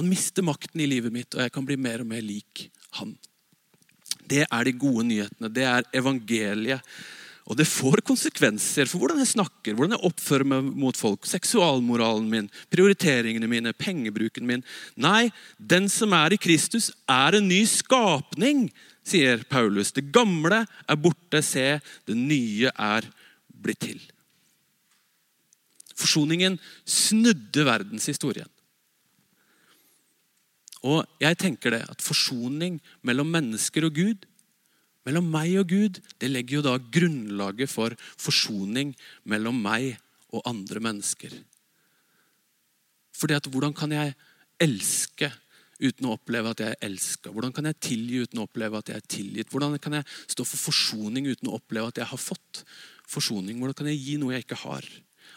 han 0.00 0.08
mister 0.08 0.44
makten 0.46 0.80
i 0.80 0.88
livet 0.88 1.12
mitt, 1.12 1.34
og 1.36 1.44
jeg 1.44 1.52
kan 1.52 1.66
bli 1.68 1.76
mer 1.76 2.00
og 2.00 2.08
mer 2.08 2.24
lik 2.24 2.70
han. 2.98 3.12
Det 4.30 4.46
er 4.46 4.66
de 4.66 4.72
gode 4.78 5.04
nyhetene. 5.08 5.50
Det 5.52 5.66
er 5.66 5.88
evangeliet. 5.96 6.86
Og 7.50 7.56
det 7.58 7.66
får 7.66 8.04
konsekvenser 8.06 8.86
for 8.86 9.02
hvordan 9.02 9.18
jeg 9.20 9.32
snakker, 9.32 9.74
hvordan 9.74 9.96
jeg 9.96 10.06
oppfører 10.06 10.46
meg 10.46 10.68
mot 10.78 10.96
folk. 10.96 11.26
Seksualmoralen 11.26 12.28
min, 12.30 12.46
prioriteringene 12.70 13.48
mine, 13.50 13.72
pengebruken 13.74 14.46
min. 14.46 14.62
Nei, 14.94 15.32
den 15.58 15.88
som 15.90 16.14
er 16.14 16.36
i 16.36 16.38
Kristus, 16.40 16.92
er 17.10 17.36
en 17.36 17.50
ny 17.50 17.64
skapning, 17.66 18.68
sier 19.02 19.42
Paulus. 19.50 19.90
Det 19.96 20.06
gamle 20.14 20.62
er 20.62 21.00
borte, 21.02 21.42
se, 21.42 21.80
det 22.06 22.16
nye 22.16 22.70
er 22.70 23.10
blitt 23.50 23.82
til. 23.88 24.00
Forsoningen 25.98 26.56
snudde 26.88 27.66
verdenshistorien. 27.66 28.48
Og 30.86 31.04
jeg 31.20 31.36
tenker 31.40 31.74
det, 31.74 31.82
at 31.92 32.04
Forsoning 32.04 32.78
mellom 33.04 33.28
mennesker 33.28 33.84
og 33.88 33.98
Gud, 33.98 34.24
mellom 35.08 35.28
meg 35.32 35.56
og 35.60 35.68
Gud, 35.72 36.00
det 36.20 36.30
legger 36.30 36.58
jo 36.58 36.66
da 36.66 36.76
grunnlaget 36.80 37.70
for 37.72 37.96
forsoning 38.20 38.92
mellom 39.28 39.60
meg 39.64 39.94
og 40.30 40.44
andre 40.48 40.82
mennesker. 40.84 41.34
Fordi 43.16 43.36
at 43.36 43.48
Hvordan 43.50 43.74
kan 43.76 43.92
jeg 43.92 44.14
elske 44.60 45.30
uten 45.80 46.08
å 46.08 46.14
oppleve 46.16 46.52
at 46.52 46.62
jeg 46.62 46.76
er 46.76 46.86
elska? 46.88 47.32
Hvordan 47.32 47.52
kan 47.56 47.68
jeg 47.68 47.80
tilgi 47.80 48.22
uten 48.24 48.40
å 48.40 48.46
oppleve 48.48 48.80
at 48.80 48.92
jeg 48.92 49.00
er 49.00 49.10
tilgitt? 49.16 49.52
Hvordan 49.52 49.78
kan 49.80 49.98
jeg 49.98 50.08
stå 50.28 50.44
for 50.44 50.70
forsoning 50.70 51.28
uten 51.28 51.48
å 51.48 51.56
oppleve 51.56 51.92
at 51.92 52.00
jeg 52.02 52.10
har 52.12 52.20
fått 52.20 52.64
forsoning? 53.08 53.58
Hvordan 53.58 53.78
kan 53.80 53.88
jeg 53.90 54.02
gi 54.04 54.18
noe 54.20 54.36
jeg 54.36 54.44
ikke 54.44 54.60
har? 54.64 54.86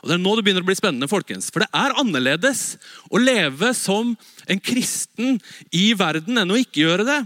Og 0.03 0.09
Det 0.09 0.17
er 0.17 0.19
nå 0.19 0.35
det 0.35 0.43
begynner 0.43 0.65
å 0.65 0.67
bli 0.67 0.75
spennende, 0.75 1.07
folkens. 1.07 1.47
For 1.47 1.63
det 1.63 1.69
er 1.71 1.95
annerledes 2.01 2.75
å 3.07 3.21
leve 3.21 3.71
som 3.77 4.11
en 4.51 4.59
kristen 4.59 5.37
i 5.71 5.93
verden 5.95 6.41
enn 6.41 6.51
å 6.51 6.59
ikke 6.59 6.83
gjøre 6.83 7.07
det. 7.07 7.19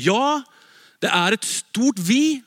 Ja, 0.00 0.40
det 1.04 1.12
er 1.12 1.36
et 1.36 1.44
stort 1.44 2.00
vi 2.00 2.40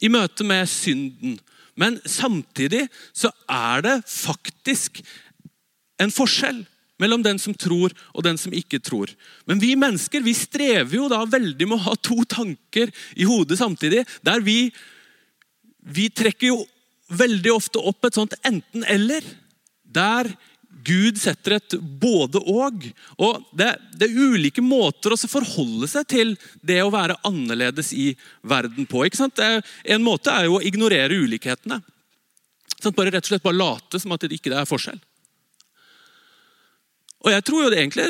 i 0.00 0.10
møte 0.12 0.46
med 0.46 0.70
synden. 0.70 1.34
Men 1.74 1.98
samtidig 2.06 2.86
så 3.10 3.32
er 3.50 3.82
det 3.88 3.96
faktisk 4.06 5.02
en 6.00 6.14
forskjell 6.14 6.62
mellom 7.00 7.24
den 7.26 7.42
som 7.42 7.56
tror 7.56 7.90
og 8.14 8.22
den 8.22 8.38
som 8.38 8.54
ikke 8.54 8.78
tror. 8.86 9.10
Men 9.50 9.58
vi 9.58 9.74
mennesker 9.74 10.22
vi 10.22 10.36
strever 10.36 10.94
jo 10.94 11.10
da 11.10 11.24
veldig 11.26 11.66
med 11.66 11.80
å 11.80 11.86
ha 11.88 11.98
to 11.98 12.22
tanker 12.28 12.92
i 13.18 13.26
hodet 13.26 13.58
samtidig. 13.58 14.04
Der 14.22 14.44
vi 14.46 14.68
vi 15.80 16.10
trekker 16.12 16.52
jo 16.52 16.60
veldig 17.10 17.52
ofte 17.52 17.82
opp 17.82 18.06
et 18.06 18.16
sånt 18.18 18.36
enten-eller. 18.46 19.26
Der 19.90 20.30
Gud 20.84 21.18
setter 21.20 21.58
et 21.58 21.74
både-og. 22.00 22.86
Og 23.20 23.42
det, 23.56 23.70
det, 23.98 24.08
er 24.08 24.32
ulike 24.32 24.62
måter 24.64 25.12
å 25.12 25.18
forholde 25.20 25.88
seg 25.90 26.08
til 26.08 26.34
det 26.64 26.80
å 26.82 26.92
være 26.92 27.18
annerledes 27.28 27.92
i 27.92 28.12
verden 28.40 28.88
på. 28.88 29.04
En 29.04 30.06
måte 30.06 30.32
er 30.32 30.48
jo 30.48 30.58
å 30.58 30.64
ignorere 30.64 31.20
ulikhetene. 31.20 31.80
Bare 32.96 33.12
rett 33.12 33.26
og 33.26 33.32
slett 33.34 33.44
bare 33.44 33.60
late 33.60 34.00
som 34.00 34.12
at 34.16 34.24
det 34.24 34.38
ikke 34.38 34.54
er 34.56 34.68
forskjell. 34.68 35.00
Og 37.20 37.34
jeg 37.34 37.44
tror 37.44 37.66
jo 37.66 37.70
det 37.72 37.82
egentlig, 37.82 38.06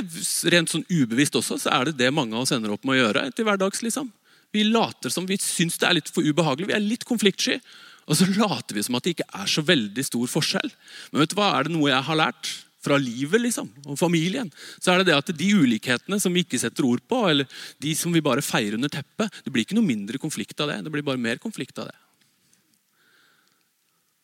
Rent 0.53 0.71
sånn 0.71 0.87
ubevisst 0.87 1.35
også, 1.35 1.59
så 1.59 1.73
er 1.75 1.89
det 1.89 1.99
det 1.99 2.13
mange 2.15 2.37
av 2.37 2.45
oss 2.45 2.53
ender 2.55 2.71
opp 2.77 2.85
med 2.87 2.95
å 2.95 3.01
gjøre 3.01 3.25
til 3.35 3.49
hverdags. 3.49 3.83
liksom. 3.83 4.13
Vi 4.55 4.63
later 4.69 5.11
som 5.11 5.27
vi 5.27 5.39
syns 5.43 5.79
det 5.79 5.89
er 5.89 5.99
litt 5.99 6.11
for 6.15 6.23
ubehagelig. 6.23 6.71
Vi 6.71 6.77
er 6.77 6.85
litt 6.85 7.07
konfliktsky. 7.09 7.59
Og 8.11 8.19
så 8.19 8.27
later 8.35 8.75
vi 8.75 8.83
som 8.83 8.99
at 8.99 9.07
det 9.07 9.15
ikke 9.15 9.31
er 9.39 9.51
så 9.51 9.63
veldig 9.63 10.05
stor 10.07 10.27
forskjell. 10.33 10.75
Men 11.13 11.23
vet 11.23 11.33
du 11.33 11.39
hva? 11.39 11.53
er 11.55 11.69
det 11.69 11.77
noe 11.77 11.93
jeg 11.93 12.07
har 12.09 12.19
lært 12.19 12.51
fra 12.81 12.97
livet 12.97 13.43
liksom, 13.45 13.69
og 13.85 13.99
familien, 14.01 14.49
så 14.81 14.95
er 14.95 15.03
det 15.03 15.11
det 15.11 15.19
at 15.19 15.33
de 15.37 15.49
ulikhetene 15.53 16.17
som 16.23 16.33
vi 16.33 16.47
ikke 16.47 16.61
setter 16.63 16.87
ord 16.89 17.03
på, 17.05 17.19
eller 17.29 17.61
de 17.85 17.93
som 17.99 18.15
vi 18.15 18.23
bare 18.25 18.45
feier 18.45 18.79
under 18.79 18.89
teppet, 18.93 19.43
det 19.45 19.53
blir 19.53 19.67
ikke 19.67 19.77
noe 19.77 19.85
mindre 19.85 20.21
konflikt 20.23 20.63
av 20.65 20.73
det. 20.73 20.79
Det 20.87 20.95
blir 20.95 21.05
bare 21.05 21.21
mer 21.21 21.43
konflikt 21.43 21.77
av 21.83 21.91
det. 21.91 21.99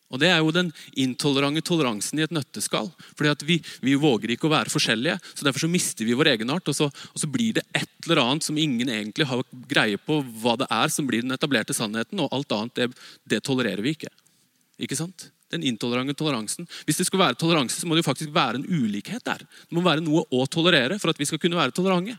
Og 0.07 0.21
Det 0.21 0.29
er 0.31 0.37
jo 0.39 0.53
den 0.55 0.69
intolerante 0.95 1.61
toleransen 1.67 2.19
i 2.19 2.23
et 2.23 2.31
nøtteskall. 2.31 2.87
Fordi 3.17 3.31
at 3.33 3.41
vi, 3.43 3.57
vi, 3.83 3.95
våger 3.99 4.31
ikke 4.31 4.47
å 4.47 4.53
være 4.53 4.71
forskjellige, 4.71 5.17
så 5.33 5.47
derfor 5.47 5.65
så 5.65 5.71
mister 5.71 6.07
vi 6.07 6.15
vår 6.15 6.31
egenart. 6.37 6.69
Og 6.71 6.85
og 6.87 7.19
så 7.19 7.27
blir 7.27 7.57
det 7.57 7.65
et 7.75 7.91
eller 8.05 8.21
annet 8.23 8.45
som 8.47 8.57
ingen 8.57 8.87
egentlig 8.87 9.27
har 9.27 9.43
greie 9.67 9.99
på 9.99 10.21
hva 10.41 10.55
det 10.61 10.69
er 10.71 10.93
som 10.93 11.07
blir 11.09 11.25
den 11.25 11.35
etablerte 11.35 11.75
sannheten. 11.75 12.21
Og 12.23 12.31
alt 12.31 12.55
annet, 12.55 12.75
det, 12.79 12.87
det 13.27 13.43
tolererer 13.43 13.83
vi 13.83 13.97
ikke. 13.97 14.13
Ikke 14.79 14.95
sant? 14.95 15.27
Den 15.51 15.65
intolerante 15.67 16.15
toleransen. 16.15 16.69
Hvis 16.87 17.01
det 17.01 17.07
skal 17.09 17.25
være 17.25 17.39
toleranse, 17.39 17.81
så 17.81 17.87
må 17.87 17.95
det 17.95 18.05
jo 18.05 18.09
faktisk 18.09 18.31
være 18.35 18.61
en 18.61 18.67
ulikhet 18.67 19.25
der. 19.27 19.43
Det 19.43 19.75
må 19.75 19.83
være 19.83 20.05
noe 20.05 20.23
å 20.31 20.47
tolerere 20.47 20.99
for 21.01 21.11
at 21.11 21.19
vi 21.19 21.27
skal 21.27 21.41
kunne 21.43 21.59
være 21.59 21.75
tolerante. 21.75 22.15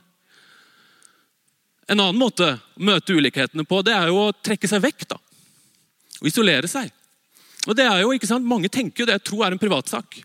En 1.88 2.03
annen 2.03 2.20
måte 2.20 2.53
å 2.53 2.85
møte 2.85 3.16
ulikhetene 3.16 3.64
på, 3.64 3.81
det 3.81 3.96
er 3.96 4.11
jo 4.12 4.27
å 4.27 4.33
trekke 4.44 4.68
seg 4.68 4.85
vekk. 4.85 5.09
da. 5.09 5.20
Og 6.20 6.29
isolere 6.29 6.68
seg. 6.68 6.92
Og 7.68 7.76
det 7.76 7.85
er 7.85 8.00
jo, 8.00 8.14
ikke 8.16 8.31
sant, 8.31 8.48
Mange 8.48 8.70
tenker 8.72 9.04
jo 9.04 9.11
det 9.11 9.20
tro 9.26 9.44
er 9.44 9.54
en 9.54 9.61
privatsak. 9.61 10.22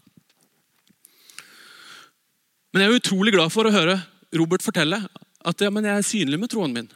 Men 2.74 2.86
jeg 2.86 2.90
er 2.90 3.00
utrolig 3.04 3.36
glad 3.36 3.54
for 3.54 3.68
å 3.68 3.74
høre 3.74 4.00
Robert 4.34 4.64
fortelle 4.66 5.04
at 5.44 5.62
ja, 5.62 5.70
jeg 5.70 5.92
er 5.92 6.06
synlig 6.08 6.40
med 6.42 6.50
troen 6.50 6.74
min. 6.74 6.88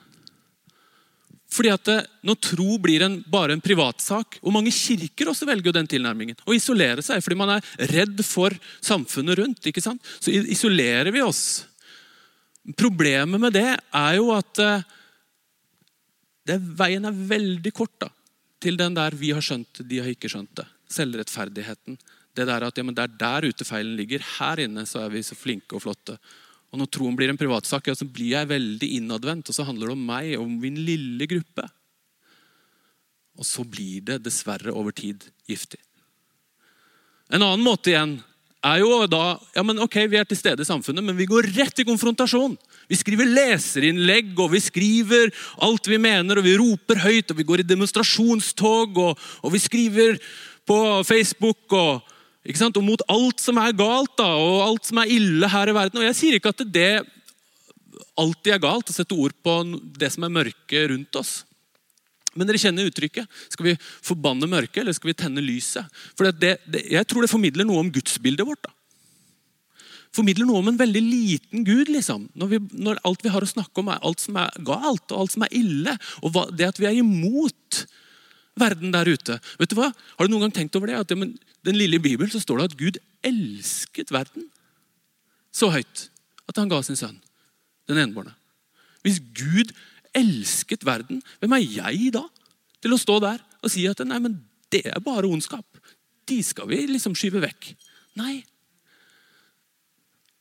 Fordi 1.51 1.71
at 1.71 1.83
det, 1.87 1.97
Når 2.27 2.39
tro 2.43 2.77
blir 2.81 3.03
en, 3.05 3.19
bare 3.29 3.55
en 3.55 3.63
privatsak, 3.63 4.39
og 4.41 4.55
mange 4.55 4.73
kirker 4.73 5.29
også 5.31 5.47
velger 5.47 5.69
jo 5.69 5.77
den 5.77 5.87
tilnærmingen, 5.89 6.39
å 6.47 6.55
isolere 6.55 7.03
seg 7.05 7.23
fordi 7.23 7.39
man 7.39 7.55
er 7.55 7.71
redd 7.91 8.23
for 8.25 8.55
samfunnet 8.83 9.39
rundt, 9.39 9.69
ikke 9.69 9.83
sant? 9.83 10.03
så 10.19 10.31
isolerer 10.31 11.11
vi 11.13 11.23
oss. 11.23 11.65
Problemet 12.75 13.39
med 13.39 13.55
det 13.55 13.69
er 13.77 14.17
jo 14.17 14.33
at 14.35 14.59
eh, 14.63 14.87
det, 16.47 16.57
veien 16.79 17.07
er 17.07 17.23
veldig 17.35 17.71
kort. 17.75 17.95
da 18.01 18.11
til 18.59 18.77
den 18.77 18.93
der 18.93 19.11
'vi 19.11 19.33
har 19.33 19.41
skjønt 19.41 19.73
det, 19.73 19.87
de 19.87 19.99
har 19.99 20.09
ikke 20.09 20.29
skjønt 20.29 20.53
det'. 20.55 20.67
Selvrettferdigheten. 20.89 21.97
Det 22.35 22.45
der 22.45 22.63
at 22.63 22.77
ja, 22.77 22.83
det 22.83 22.99
er 22.99 23.17
der 23.17 23.47
ute 23.49 23.65
feilen 23.65 23.97
ligger. 23.97 24.19
Her 24.19 24.59
inne 24.59 24.85
så 24.85 25.05
er 25.05 25.09
vi 25.09 25.23
så 25.23 25.35
flinke 25.35 25.75
og 25.75 25.81
flotte. 25.81 26.17
Og 26.71 26.79
Når 26.79 26.91
troen 26.91 27.15
blir 27.15 27.29
en 27.29 27.39
privatsak, 27.39 27.87
ja, 27.87 27.95
så 27.95 28.05
blir 28.05 28.35
jeg 28.35 28.47
veldig 28.47 28.89
innadvendt. 28.99 29.49
Og 29.49 29.55
så 29.55 29.65
handler 29.65 29.87
det 29.87 29.97
om 29.97 30.05
meg 30.05 30.37
og 30.37 30.47
min 30.49 30.75
lille 30.75 31.27
gruppe. 31.27 31.69
Og 33.37 33.45
så 33.45 33.63
blir 33.63 34.01
det 34.01 34.23
dessverre 34.25 34.73
over 34.73 34.91
tid 34.91 35.23
giftig. 35.47 35.79
En 37.29 37.43
annen 37.43 37.63
måte 37.63 37.91
igjen 37.91 38.17
er 38.65 38.81
jo 38.81 39.05
da 39.09 39.37
ja, 39.55 39.63
men 39.63 39.79
ok, 39.83 40.07
Vi 40.09 40.17
er 40.17 40.25
til 40.25 40.39
stede 40.39 40.63
i 40.63 40.67
samfunnet, 40.67 41.03
men 41.03 41.17
vi 41.17 41.27
går 41.29 41.49
rett 41.55 41.79
i 41.79 41.85
konfrontasjon. 41.87 42.57
Vi 42.87 42.95
skriver 42.95 43.27
leserinnlegg, 43.27 44.31
og 44.39 44.53
vi 44.53 44.61
skriver 44.63 45.31
alt 45.65 45.89
vi 45.91 45.99
mener, 45.99 46.39
og 46.39 46.45
vi 46.45 46.55
roper 46.59 47.01
høyt, 47.03 47.33
og 47.33 47.39
vi 47.39 47.45
går 47.47 47.63
i 47.63 47.67
demonstrasjonstog, 47.67 49.01
og, 49.03 49.25
og 49.43 49.53
vi 49.53 49.59
skriver 49.59 50.15
på 50.67 50.77
Facebook 51.07 51.75
og, 51.75 52.13
og, 52.47 52.79
mot 52.83 53.03
alt 53.11 53.43
som 53.43 53.59
er 53.59 53.75
galt 53.75 54.15
da, 54.19 54.29
og 54.39 54.63
alt 54.69 54.87
som 54.87 55.01
er 55.03 55.11
ille 55.17 55.51
her 55.51 55.67
i 55.67 55.75
verden. 55.75 55.99
Og 55.99 56.07
Jeg 56.07 56.19
sier 56.19 56.39
ikke 56.39 56.55
at 56.55 56.63
det 56.63 56.91
alltid 58.17 58.55
er 58.55 58.63
galt 58.63 58.89
å 58.89 58.95
sette 58.95 59.19
ord 59.19 59.35
på 59.43 59.59
det 59.99 60.13
som 60.13 60.23
er 60.23 60.35
mørke 60.39 60.87
rundt 60.93 61.19
oss. 61.19 61.41
Men 62.37 62.47
dere 62.47 62.61
kjenner 62.61 62.87
uttrykket. 62.87 63.27
Skal 63.51 63.71
vi 63.71 63.77
forbanne 63.81 64.47
mørket, 64.47 64.83
eller 64.83 64.95
skal 64.95 65.11
vi 65.11 65.17
tenne 65.17 65.43
lyset? 65.43 65.87
For 66.15 66.29
det, 66.29 66.59
det, 66.69 66.85
Jeg 66.93 67.07
tror 67.09 67.25
det 67.25 67.33
formidler 67.33 67.67
noe 67.67 67.81
om 67.81 67.91
gudsbildet 67.91 68.47
vårt. 68.47 68.63
da 68.63 68.76
formidler 70.15 70.47
noe 70.47 70.61
om 70.61 70.71
en 70.71 70.79
veldig 70.79 71.03
liten 71.03 71.65
Gud. 71.67 71.91
liksom. 71.93 72.27
Når, 72.37 72.51
vi, 72.53 72.59
når, 72.73 73.01
alt 73.07 73.23
vi 73.25 73.31
har 73.33 73.43
å 73.43 73.49
snakke 73.49 73.83
om, 73.83 73.91
er 73.91 74.03
alt 74.05 74.23
som 74.23 74.39
er 74.41 74.53
galt 74.65 75.11
og 75.11 75.23
alt 75.23 75.35
som 75.35 75.45
er 75.47 75.55
ille. 75.57 75.95
Og 76.23 76.33
hva, 76.35 76.47
det 76.51 76.69
at 76.71 76.81
vi 76.81 76.89
er 76.89 76.99
imot 76.99 77.83
verden 78.57 78.93
der 78.93 79.09
ute. 79.09 79.37
Vet 79.59 79.71
du 79.71 79.77
hva? 79.79 79.91
Har 79.91 80.27
du 80.27 80.33
noen 80.33 80.47
gang 80.47 80.55
tenkt 80.55 80.77
over 80.79 80.89
det? 80.89 80.99
At 81.01 81.11
det, 81.11 81.31
den 81.67 81.79
lille 81.79 82.01
Bibelen 82.01 82.31
så 82.33 82.41
står 82.41 82.61
det 82.61 82.69
at 82.71 82.79
Gud 82.79 83.01
elsket 83.27 84.13
verden 84.13 84.47
så 85.57 85.71
høyt 85.73 86.07
at 86.47 86.59
han 86.59 86.69
ga 86.71 86.79
sin 86.85 86.97
sønn, 86.99 87.17
den 87.89 87.99
enebårne. 87.99 88.33
Hvis 89.05 89.19
Gud 89.35 89.73
elsket 90.15 90.85
verden, 90.87 91.21
hvem 91.41 91.55
er 91.57 91.63
jeg 91.65 92.11
da 92.15 92.23
til 92.83 92.93
å 92.93 93.01
stå 93.01 93.17
der 93.23 93.41
og 93.63 93.73
si 93.73 93.87
at 93.89 94.03
nei, 94.05 94.19
men 94.23 94.37
det 94.73 94.83
er 94.89 95.03
bare 95.03 95.29
ondskap? 95.29 95.65
De 96.27 96.39
skal 96.43 96.69
vi 96.69 96.83
liksom 96.89 97.15
skyve 97.17 97.41
vekk. 97.43 97.71
Nei, 98.19 98.41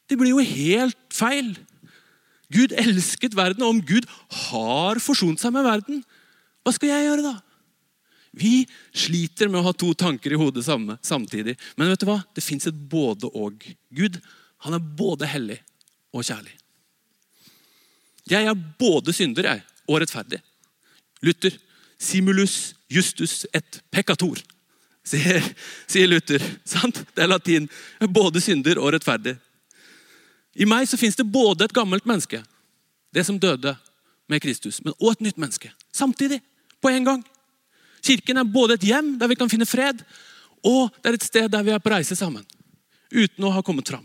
det 0.07 0.19
blir 0.19 0.35
jo 0.35 0.43
helt 0.43 0.99
feil. 1.15 1.55
Gud 2.53 2.75
elsket 2.79 3.35
verden, 3.35 3.65
og 3.67 3.75
om 3.75 3.83
Gud 3.83 4.07
har 4.49 5.01
forsont 5.03 5.41
seg 5.43 5.55
med 5.55 5.67
verden, 5.67 6.03
hva 6.63 6.75
skal 6.75 6.93
jeg 6.93 7.07
gjøre 7.09 7.27
da? 7.27 7.35
Vi 8.37 8.67
sliter 8.93 9.49
med 9.49 9.63
å 9.63 9.69
ha 9.71 9.73
to 9.73 9.93
tanker 9.97 10.35
i 10.35 10.39
hodet 10.39 10.67
samtidig. 10.67 11.57
Men 11.79 11.89
vet 11.89 12.03
du 12.03 12.09
hva? 12.09 12.21
det 12.37 12.45
fins 12.45 12.67
et 12.69 12.83
både-og. 12.91 13.65
Gud 13.97 14.19
han 14.67 14.77
er 14.77 14.91
både 14.99 15.29
hellig 15.31 15.57
og 16.13 16.25
kjærlig. 16.27 16.53
Jeg 18.27 18.49
er 18.51 18.65
både 18.81 19.15
synder 19.15 19.47
jeg, 19.47 19.63
og 19.87 20.03
rettferdig. 20.03 20.43
Luther. 21.25 21.55
Simulus 21.97 22.75
justus 22.93 23.47
et 23.57 23.79
peccator, 23.89 24.37
sier, 25.07 25.41
sier 25.89 26.11
Luther. 26.11 26.43
Sant? 26.69 26.99
Det 27.15 27.25
er 27.25 27.31
latin. 27.31 27.71
Både 28.13 28.43
synder 28.45 28.77
og 28.83 28.93
rettferdig. 28.93 29.37
I 30.57 30.69
meg 30.69 30.89
så 30.89 30.99
fins 31.01 31.17
det 31.19 31.29
både 31.29 31.67
et 31.67 31.75
gammelt 31.77 32.07
menneske, 32.09 32.41
det 33.13 33.25
som 33.29 33.39
døde 33.41 33.75
med 34.31 34.43
Kristus, 34.43 34.81
men 34.85 34.95
også 34.97 35.19
et 35.19 35.27
nytt 35.29 35.41
menneske. 35.41 35.73
Samtidig. 35.93 36.41
På 36.83 36.91
en 36.93 37.05
gang. 37.05 37.23
Kirken 38.05 38.39
er 38.39 38.45
både 38.45 38.77
et 38.77 38.85
hjem 38.87 39.15
der 39.19 39.31
vi 39.31 39.37
kan 39.39 39.51
finne 39.51 39.67
fred, 39.69 40.03
og 40.67 40.93
det 41.01 41.11
er 41.11 41.17
et 41.19 41.25
sted 41.25 41.49
der 41.53 41.65
vi 41.65 41.73
er 41.75 41.83
på 41.83 41.93
reise 41.93 42.17
sammen. 42.19 42.45
Uten 43.13 43.47
å 43.47 43.53
ha 43.55 43.63
kommet 43.65 43.89
fram. 43.89 44.05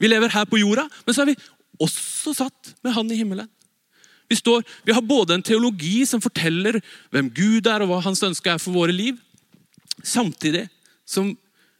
Vi 0.00 0.10
lever 0.10 0.32
her 0.32 0.44
på 0.48 0.60
jorda, 0.60 0.84
men 1.06 1.16
så 1.16 1.24
er 1.24 1.30
vi 1.32 1.38
også 1.82 2.34
satt 2.36 2.74
med 2.84 2.94
Han 2.96 3.12
i 3.12 3.18
himmelen. 3.18 3.48
Vi, 4.28 4.36
står, 4.36 4.64
vi 4.84 4.92
har 4.92 5.04
både 5.06 5.36
en 5.36 5.44
teologi 5.44 6.00
som 6.08 6.20
forteller 6.22 6.80
hvem 7.14 7.30
Gud 7.30 7.68
er, 7.70 7.84
og 7.84 7.92
hva 7.92 8.00
hans 8.04 8.22
ønske 8.26 8.50
er 8.50 8.60
for 8.62 8.74
våre 8.74 8.94
liv, 8.94 9.18
samtidig 10.02 10.66
som 11.06 11.30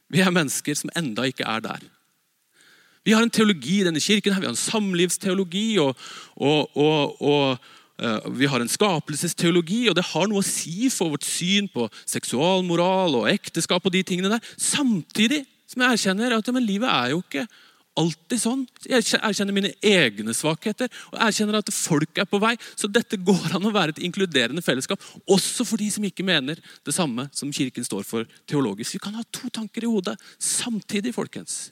vi 0.07 0.23
er 0.23 0.31
mennesker 0.31 0.77
som 0.79 0.91
enda 0.95 1.27
ikke 1.27 1.47
er 1.47 1.65
der. 1.65 1.83
Vi 3.07 3.15
har 3.15 3.23
en 3.23 3.31
teologi 3.31 3.79
i 3.79 3.85
denne 3.87 4.03
kirken, 4.03 4.33
her, 4.35 4.43
vi 4.43 4.49
har 4.49 4.51
en 4.51 4.59
samlivsteologi 4.59 5.77
og, 5.79 5.95
og, 6.35 6.73
og, 6.75 7.21
og 7.23 7.69
uh, 8.03 8.25
vi 8.35 8.49
har 8.51 8.59
en 8.59 8.71
skapelsesteologi. 8.71 9.85
og 9.87 9.95
Det 9.95 10.09
har 10.09 10.27
noe 10.27 10.43
å 10.43 10.47
si 10.47 10.89
for 10.91 11.15
vårt 11.15 11.23
syn 11.23 11.69
på 11.71 11.87
seksualmoral 12.03 13.15
og 13.21 13.29
ekteskap. 13.31 13.87
og 13.87 13.95
de 13.95 14.03
tingene 14.03 14.33
der. 14.35 14.51
Samtidig 14.59 15.45
som 15.71 15.85
jeg 15.85 15.95
erkjenner 15.95 16.35
at 16.35 16.51
ja, 16.51 16.59
livet 16.59 16.91
er 16.91 17.13
jo 17.13 17.21
ikke 17.23 17.45
alltid 17.97 18.41
sånn. 18.41 18.65
Jeg 18.85 19.05
erkjenner 19.17 19.55
mine 19.55 19.71
egne 19.79 20.35
svakheter 20.35 20.91
og 21.13 21.17
erkjenner 21.23 21.61
at 21.61 21.71
folk 21.73 22.19
er 22.19 22.27
på 22.29 22.41
vei. 22.43 22.53
Så 22.75 22.91
dette 22.91 23.19
går 23.23 23.55
an 23.55 23.71
å 23.71 23.73
være 23.73 23.95
et 23.95 24.03
inkluderende 24.03 24.61
fellesskap, 24.65 25.01
også 25.23 25.65
for 25.67 25.79
de 25.79 25.87
som 25.95 26.05
ikke 26.07 26.27
mener 26.27 26.59
det 26.59 26.95
samme 26.95 27.29
som 27.31 27.55
Kirken 27.55 27.87
står 27.87 28.03
for 28.07 28.27
teologisk. 28.49 28.99
Vi 28.99 29.03
kan 29.07 29.15
ha 29.17 29.25
to 29.31 29.47
tanker 29.53 29.87
i 29.87 29.91
hodet 29.95 30.17
samtidig, 30.35 31.15
folkens. 31.15 31.69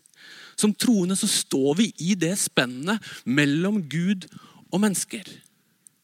Som 0.60 0.74
troende 0.74 1.18
så 1.20 1.28
står 1.30 1.80
vi 1.82 1.90
i 2.00 2.16
det 2.20 2.34
spennet 2.40 3.04
mellom 3.28 3.82
Gud 3.92 4.28
og 4.72 4.82
mennesker. 4.84 5.26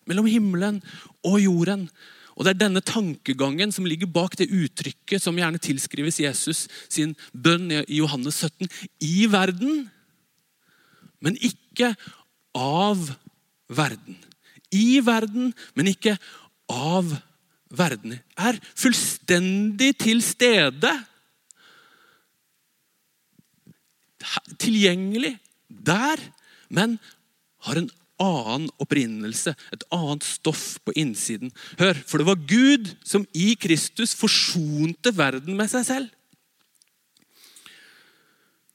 Mellom 0.10 0.27
himmelen 0.27 0.81
og 1.23 1.39
jorden. 1.41 1.88
Og 2.36 2.45
Det 2.45 2.53
er 2.53 2.62
denne 2.63 2.81
tankegangen 2.81 3.71
som 3.71 3.86
ligger 3.86 4.10
bak 4.10 4.38
det 4.39 4.49
uttrykket 4.49 5.21
som 5.21 5.38
gjerne 5.38 5.62
tilskrives 5.62 6.19
Jesus 6.23 6.67
sin 6.89 7.15
bønn 7.34 7.69
i 7.71 7.99
Johannes 7.99 8.39
17. 8.41 8.69
I 9.03 9.27
verden, 9.31 9.89
men 11.21 11.38
ikke 11.38 11.93
av 12.57 13.12
verden. 13.69 14.17
I 14.73 15.01
verden, 15.05 15.51
men 15.75 15.91
ikke 15.91 16.15
av 16.71 17.12
verden 17.71 18.17
er 18.39 18.60
fullstendig 18.73 19.93
til 20.01 20.23
stede. 20.25 20.91
Tilgjengelig 24.62 25.36
der, 25.71 26.21
men 26.69 26.97
har 27.67 27.79
en 27.79 27.89
annen 28.21 28.69
opprinnelse, 28.81 29.55
et 29.73 29.84
annet 29.93 30.25
stoff 30.25 30.75
på 30.86 30.93
innsiden. 30.99 31.51
Hør, 31.79 31.97
for 32.05 32.21
det 32.21 32.27
var 32.29 32.43
Gud 32.49 32.91
som 33.07 33.25
i 33.34 33.53
Kristus 33.60 34.13
forsonte 34.17 35.13
verden 35.17 35.57
med 35.57 35.71
seg 35.71 35.88
selv 35.88 36.17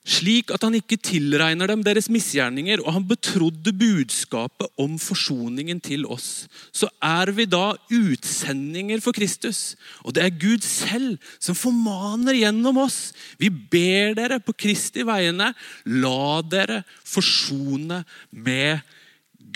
slik 0.06 0.52
at 0.54 0.62
han 0.62 0.76
ikke 0.78 0.98
tilregner 1.02 1.66
dem 1.70 1.82
deres 1.84 2.06
misgjerninger, 2.12 2.80
og 2.84 2.94
han 2.94 3.06
betrodde 3.08 3.74
budskapet 3.74 4.70
om 4.78 4.94
forsoningen 5.02 5.80
til 5.82 6.06
oss, 6.06 6.46
så 6.70 6.88
er 7.02 7.32
vi 7.34 7.48
da 7.50 7.74
utsendinger 7.90 9.02
for 9.02 9.16
Kristus. 9.16 9.74
Og 10.06 10.14
det 10.14 10.22
er 10.22 10.38
Gud 10.38 10.62
selv 10.62 11.18
som 11.42 11.58
formaner 11.58 12.38
gjennom 12.38 12.78
oss. 12.84 13.10
Vi 13.40 13.50
ber 13.50 14.14
dere 14.18 14.38
på 14.42 14.54
Kristi 14.54 15.02
vegne, 15.06 15.50
la 15.90 16.42
dere 16.46 16.84
forsone 17.02 18.04
med 18.30 18.84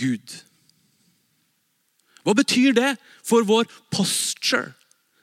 Gud. 0.01 0.35
Hva 2.27 2.35
betyr 2.37 2.75
det 2.77 2.97
for 3.27 3.47
vår 3.47 3.71
posture 3.93 4.73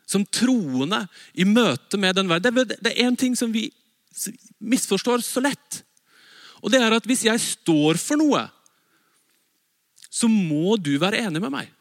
som 0.08 0.24
troende 0.24 1.04
i 1.36 1.44
møte 1.44 2.00
med 2.00 2.16
den 2.16 2.32
verden? 2.32 2.64
Det 2.80 2.94
er 2.94 3.04
én 3.06 3.20
ting 3.20 3.36
som 3.38 3.52
vi 3.54 3.68
misforstår 4.60 5.24
så 5.26 5.44
lett. 5.44 5.82
Og 6.64 6.74
det 6.74 6.82
er 6.82 6.96
at 6.96 7.08
hvis 7.08 7.26
jeg 7.28 7.44
står 7.44 8.00
for 8.02 8.20
noe, 8.20 8.48
så 10.10 10.30
må 10.32 10.78
du 10.82 10.96
være 11.02 11.22
enig 11.28 11.42
med 11.44 11.54
meg. 11.54 11.72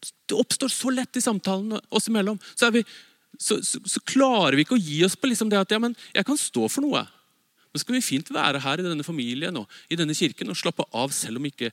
Det 0.00 0.38
oppstår 0.38 0.72
så 0.72 0.92
lett 0.94 1.18
i 1.18 1.24
samtalen 1.24 1.76
oss 1.92 2.08
imellom. 2.08 2.38
Så, 2.54 2.70
vi, 2.72 2.84
så, 3.36 3.58
så, 3.66 3.82
så 3.84 4.00
klarer 4.08 4.56
vi 4.56 4.64
ikke 4.64 4.78
å 4.78 4.80
gi 4.80 5.02
oss 5.04 5.18
på 5.18 5.28
liksom 5.28 5.50
det 5.52 5.60
at 5.60 5.74
ja, 5.74 5.80
men 5.82 5.96
jeg 6.14 6.26
kan 6.26 6.40
stå 6.40 6.70
for 6.70 6.86
noe. 6.86 7.04
Men 7.70 7.82
skal 7.82 7.98
vi 7.98 8.02
fint 8.02 8.30
være 8.34 8.62
her 8.64 8.80
i 8.80 8.86
denne 8.86 9.06
familien 9.06 9.60
og 9.60 9.80
i 9.92 9.98
denne 9.98 10.16
kirken 10.16 10.50
og 10.50 10.58
slappe 10.58 10.86
av 10.96 11.12
selv 11.14 11.38
om 11.38 11.48
ikke 11.50 11.70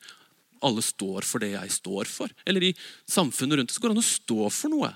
alle 0.65 0.81
står 0.81 1.25
for 1.25 1.41
det 1.41 1.53
jeg 1.53 1.73
står 1.73 2.09
for. 2.09 2.33
Eller 2.49 2.69
i 2.69 2.75
samfunnet 3.09 3.61
rundt 3.61 3.73
så 3.73 3.81
går 3.81 3.93
det 3.93 3.97
an 3.97 4.03
å 4.03 4.09
stå 4.09 4.49
for 4.53 4.73
noe. 4.73 4.91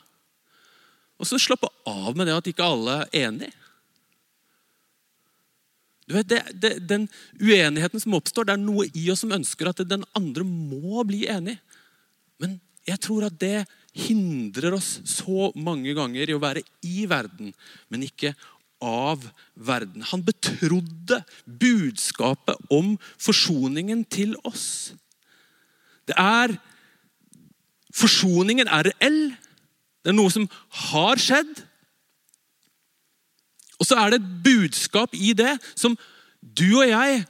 Og 1.22 1.30
så 1.30 1.38
slappe 1.42 1.70
av 1.90 2.18
med 2.18 2.28
det 2.28 2.38
at 2.38 2.50
ikke 2.50 2.66
alle 2.66 3.04
er 3.06 3.28
enig. 3.28 3.52
Du 6.12 6.18
vet, 6.18 6.28
det, 6.28 6.42
det, 6.60 6.72
Den 6.90 7.08
uenigheten 7.40 8.04
som 8.04 8.18
oppstår, 8.18 8.50
det 8.50 8.58
er 8.58 8.64
noe 8.64 8.88
i 8.92 9.06
oss 9.14 9.24
som 9.24 9.32
ønsker 9.32 9.70
at 9.72 9.80
den 9.88 10.04
andre 10.18 10.44
må 10.44 11.06
bli 11.08 11.24
enig. 11.32 11.56
Men 12.42 12.58
jeg 12.88 13.00
tror 13.06 13.30
at 13.30 13.38
det 13.40 13.64
hindrer 13.96 14.76
oss 14.76 14.98
så 15.08 15.52
mange 15.56 15.94
ganger 15.96 16.28
i 16.28 16.36
å 16.36 16.42
være 16.42 16.64
i 16.88 17.06
verden, 17.08 17.54
men 17.92 18.04
ikke 18.08 18.34
av 18.82 19.24
verden. 19.56 20.04
Han 20.10 20.24
betrodde 20.26 21.22
budskapet 21.46 22.60
om 22.74 22.96
forsoningen 23.22 24.04
til 24.12 24.36
oss. 24.44 24.92
Det 26.10 26.18
er 26.20 26.58
Forsoningen 27.92 28.70
er 28.72 28.88
reell. 28.88 29.34
Det 30.00 30.14
er 30.14 30.16
noe 30.16 30.32
som 30.32 30.46
har 30.88 31.20
skjedd. 31.20 31.58
Og 33.82 33.88
så 33.90 33.98
er 33.98 34.14
det 34.14 34.22
et 34.22 34.32
budskap 34.46 35.16
i 35.18 35.34
det 35.38 35.56
som 35.74 35.98
du 36.42 36.70
og 36.78 36.88
jeg 36.90 37.24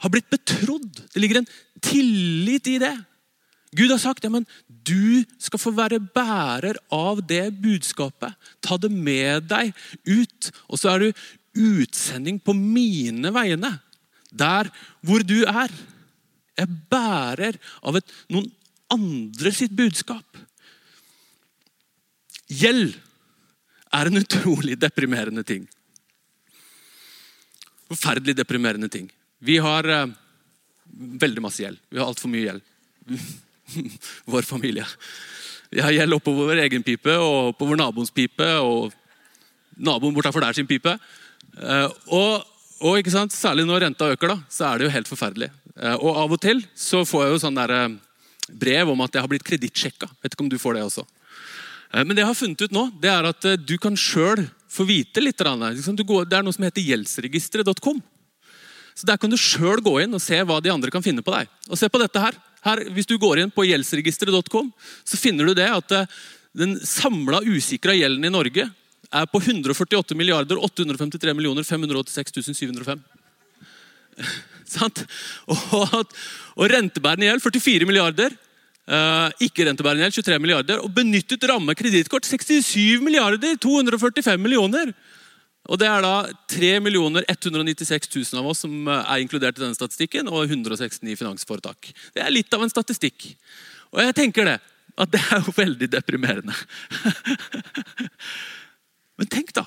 har 0.00 0.12
blitt 0.12 0.30
betrodd. 0.32 1.02
Det 1.12 1.20
ligger 1.20 1.42
en 1.42 1.50
tillit 1.84 2.70
i 2.70 2.78
det. 2.82 2.94
Gud 3.76 3.92
har 3.92 4.00
sagt 4.02 4.24
ja, 4.26 4.30
men 4.32 4.46
du 4.66 5.22
skal 5.38 5.62
få 5.62 5.72
være 5.76 6.00
bærer 6.02 6.78
av 6.94 7.20
det 7.26 7.50
budskapet. 7.62 8.34
Ta 8.64 8.78
det 8.80 8.90
med 8.90 9.46
deg 9.50 9.74
ut. 10.08 10.50
Og 10.70 10.80
så 10.80 10.94
er 10.94 11.04
du 11.04 11.22
utsending 11.60 12.40
på 12.42 12.54
mine 12.56 13.30
vegne. 13.34 13.76
Der 14.30 14.70
hvor 15.06 15.26
du 15.26 15.42
er. 15.44 15.70
Jeg 16.58 16.80
bærer 16.92 17.56
av 17.86 17.96
et, 17.96 18.16
noen 18.28 18.50
andre 18.92 19.52
sitt 19.54 19.72
budskap. 19.76 20.26
Gjeld 22.50 22.96
er 23.94 24.10
en 24.10 24.20
utrolig 24.20 24.76
deprimerende 24.80 25.44
ting. 25.46 25.68
Forferdelig 27.90 28.36
deprimerende 28.38 28.88
ting. 28.88 29.08
Vi 29.42 29.56
har 29.58 29.86
uh, 29.88 30.06
veldig 30.94 31.42
masse 31.42 31.62
gjeld. 31.64 31.80
Vi 31.90 31.98
har 31.98 32.06
altfor 32.06 32.30
mye 32.30 32.44
gjeld. 32.44 32.62
vår 34.32 34.46
familie. 34.46 34.86
Vi 35.70 35.82
har 35.82 35.94
gjeld 35.94 36.14
oppå 36.14 36.34
vår 36.34 36.64
egen 36.66 36.84
pipe 36.86 37.14
og 37.18 37.56
på 37.58 37.66
vår 37.66 37.78
naboens 37.80 38.12
pipe 38.14 38.46
og 38.62 38.94
naboen 39.80 40.14
bortafor 40.14 40.44
der 40.44 40.54
sin 40.58 40.68
pipe. 40.70 40.96
Uh, 41.56 41.88
og, 42.14 42.46
og, 42.78 43.00
ikke 43.00 43.14
sant? 43.14 43.34
Særlig 43.34 43.66
når 43.66 43.86
renta 43.86 44.10
øker, 44.12 44.36
da, 44.36 44.38
så 44.50 44.68
er 44.70 44.78
det 44.78 44.88
jo 44.88 44.94
helt 44.94 45.10
forferdelig. 45.10 45.50
Uh, 45.74 45.96
og 45.96 46.22
av 46.24 46.36
og 46.36 46.42
til 46.42 46.62
så 46.78 47.02
får 47.08 47.26
jeg 47.26 47.34
jo 47.34 47.42
sånn 47.46 47.58
der, 47.58 47.76
brev 48.50 48.90
om 48.90 49.02
at 49.02 49.14
jeg 49.14 49.22
har 49.22 49.30
blitt 49.30 49.46
kredittsjekka. 49.46 50.10
Vet 50.22 50.34
ikke 50.34 50.46
om 50.46 50.52
du 50.52 50.58
får 50.58 50.78
det 50.78 50.86
også. 50.86 51.06
Men 51.90 52.14
det 52.14 52.22
jeg 52.22 52.30
har 52.30 52.38
funnet 52.38 52.62
ut 52.66 52.74
nå, 52.74 52.82
det 53.02 53.10
er 53.10 53.26
at 53.26 53.46
du 53.66 53.76
kan 53.82 53.96
sjøl 53.98 54.44
få 54.70 54.86
vite 54.88 55.22
litt. 55.22 55.38
Det 55.38 56.36
er 56.38 56.44
noe 56.46 56.54
som 56.54 56.66
heter 56.66 56.86
gjeldsregisteret.com. 56.86 58.00
Så 58.94 59.06
Der 59.06 59.16
kan 59.16 59.30
du 59.30 59.38
sjøl 59.40 59.80
gå 59.82 59.94
inn 60.02 60.14
og 60.14 60.22
se 60.22 60.38
hva 60.44 60.60
de 60.62 60.72
andre 60.72 60.92
kan 60.92 61.04
finne 61.04 61.24
på 61.24 61.32
deg. 61.34 61.48
Og 61.70 61.78
se 61.78 61.88
på 61.88 62.00
dette 62.02 62.20
her. 62.20 62.36
her 62.66 62.82
hvis 62.94 63.08
du 63.08 63.16
går 63.18 63.40
inn 63.40 63.54
på 63.54 63.64
gjeldsregisteret.com, 63.64 64.68
så 65.04 65.20
finner 65.20 65.48
du 65.48 65.54
det 65.56 65.70
at 65.70 65.96
eh, 65.96 66.18
den 66.52 66.76
samla 66.84 67.40
usikra 67.46 67.94
gjelden 67.96 68.26
i 68.26 68.32
Norge 68.32 68.66
er 69.10 69.26
på 69.26 69.40
148 69.40 70.14
milliarder 70.18 70.60
853 70.60 71.34
millioner 71.34 71.66
586 71.66 72.54
705. 72.54 73.02
Sant? 74.70 75.02
Og, 75.50 76.14
og 76.54 76.70
rentebærende 76.70 77.26
gjeld 77.26 77.42
44 77.42 77.88
milliarder 77.88 78.36
Ikke-rentebærende 78.90 80.08
gjeld 80.08 80.18
23 80.18 80.42
milliarder. 80.42 80.82
Og 80.82 80.92
benyttet 80.94 81.46
ramme 81.46 81.76
kredittkort 81.78 82.26
67 82.26 82.98
milliarder 83.04 83.56
245 83.62 84.40
millioner. 84.42 84.94
Og 85.68 85.78
Det 85.78 85.86
er 85.86 86.02
da 86.02 86.14
3 86.50 86.70
196 86.80 88.08
000 88.32 88.40
av 88.40 88.48
oss 88.50 88.64
som 88.64 88.72
eh, 88.88 89.04
er 89.04 89.22
inkludert 89.22 89.58
i 89.58 89.62
denne 89.62 89.76
statistikken, 89.76 90.30
og 90.32 90.48
169 90.48 91.18
finansforetak. 91.20 91.92
Det 92.14 92.24
er 92.24 92.32
litt 92.32 92.52
av 92.54 92.64
en 92.64 92.72
statistikk. 92.72 93.28
Og 93.92 94.00
jeg 94.02 94.16
tenker 94.16 94.48
det, 94.48 94.58
at 95.00 95.12
det 95.12 95.20
er 95.20 95.44
jo 95.44 95.54
veldig 95.54 95.90
deprimerende. 95.92 96.56
Men 99.20 99.30
tenk 99.30 99.52
da, 99.54 99.66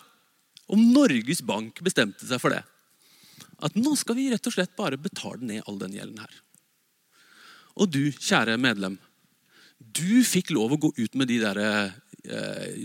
om 0.68 0.82
Norges 0.92 1.44
Bank 1.46 1.80
bestemte 1.86 2.26
seg 2.28 2.42
for 2.42 2.56
det. 2.56 2.64
At 3.64 3.78
nå 3.80 3.94
skal 3.96 4.18
vi 4.18 4.32
rett 4.34 4.48
og 4.50 4.56
slett 4.56 4.76
bare 4.76 5.00
betale 5.00 5.46
ned 5.46 5.64
all 5.70 5.78
den 5.80 5.96
gjelden 5.96 6.20
her. 6.20 6.40
Og 7.80 7.90
du, 7.94 8.04
kjære 8.12 8.58
medlem, 8.62 8.98
du 9.92 10.24
fikk 10.28 10.54
lov 10.56 10.76
å 10.76 10.82
gå 10.82 10.94
ut 10.98 11.18
med 11.20 11.30
de 11.32 11.40
der 11.44 11.60
eh, 11.64 12.76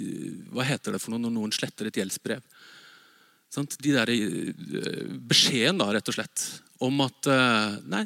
Hva 0.53 0.67
heter 0.67 0.95
det 0.95 1.03
for 1.03 1.15
noe 1.15 1.23
når 1.23 1.35
noen 1.35 1.55
sletter 1.55 1.89
et 1.89 2.01
gjeldsbrev? 2.01 2.43
De 3.57 3.95
der 3.95 4.13
eh, 4.13 5.13
beskjeden, 5.31 5.81
da, 5.81 5.91
rett 5.95 6.11
og 6.11 6.19
slett, 6.19 6.47
om 6.85 7.05
at 7.07 7.31
eh, 7.33 7.79
Nei, 7.89 8.05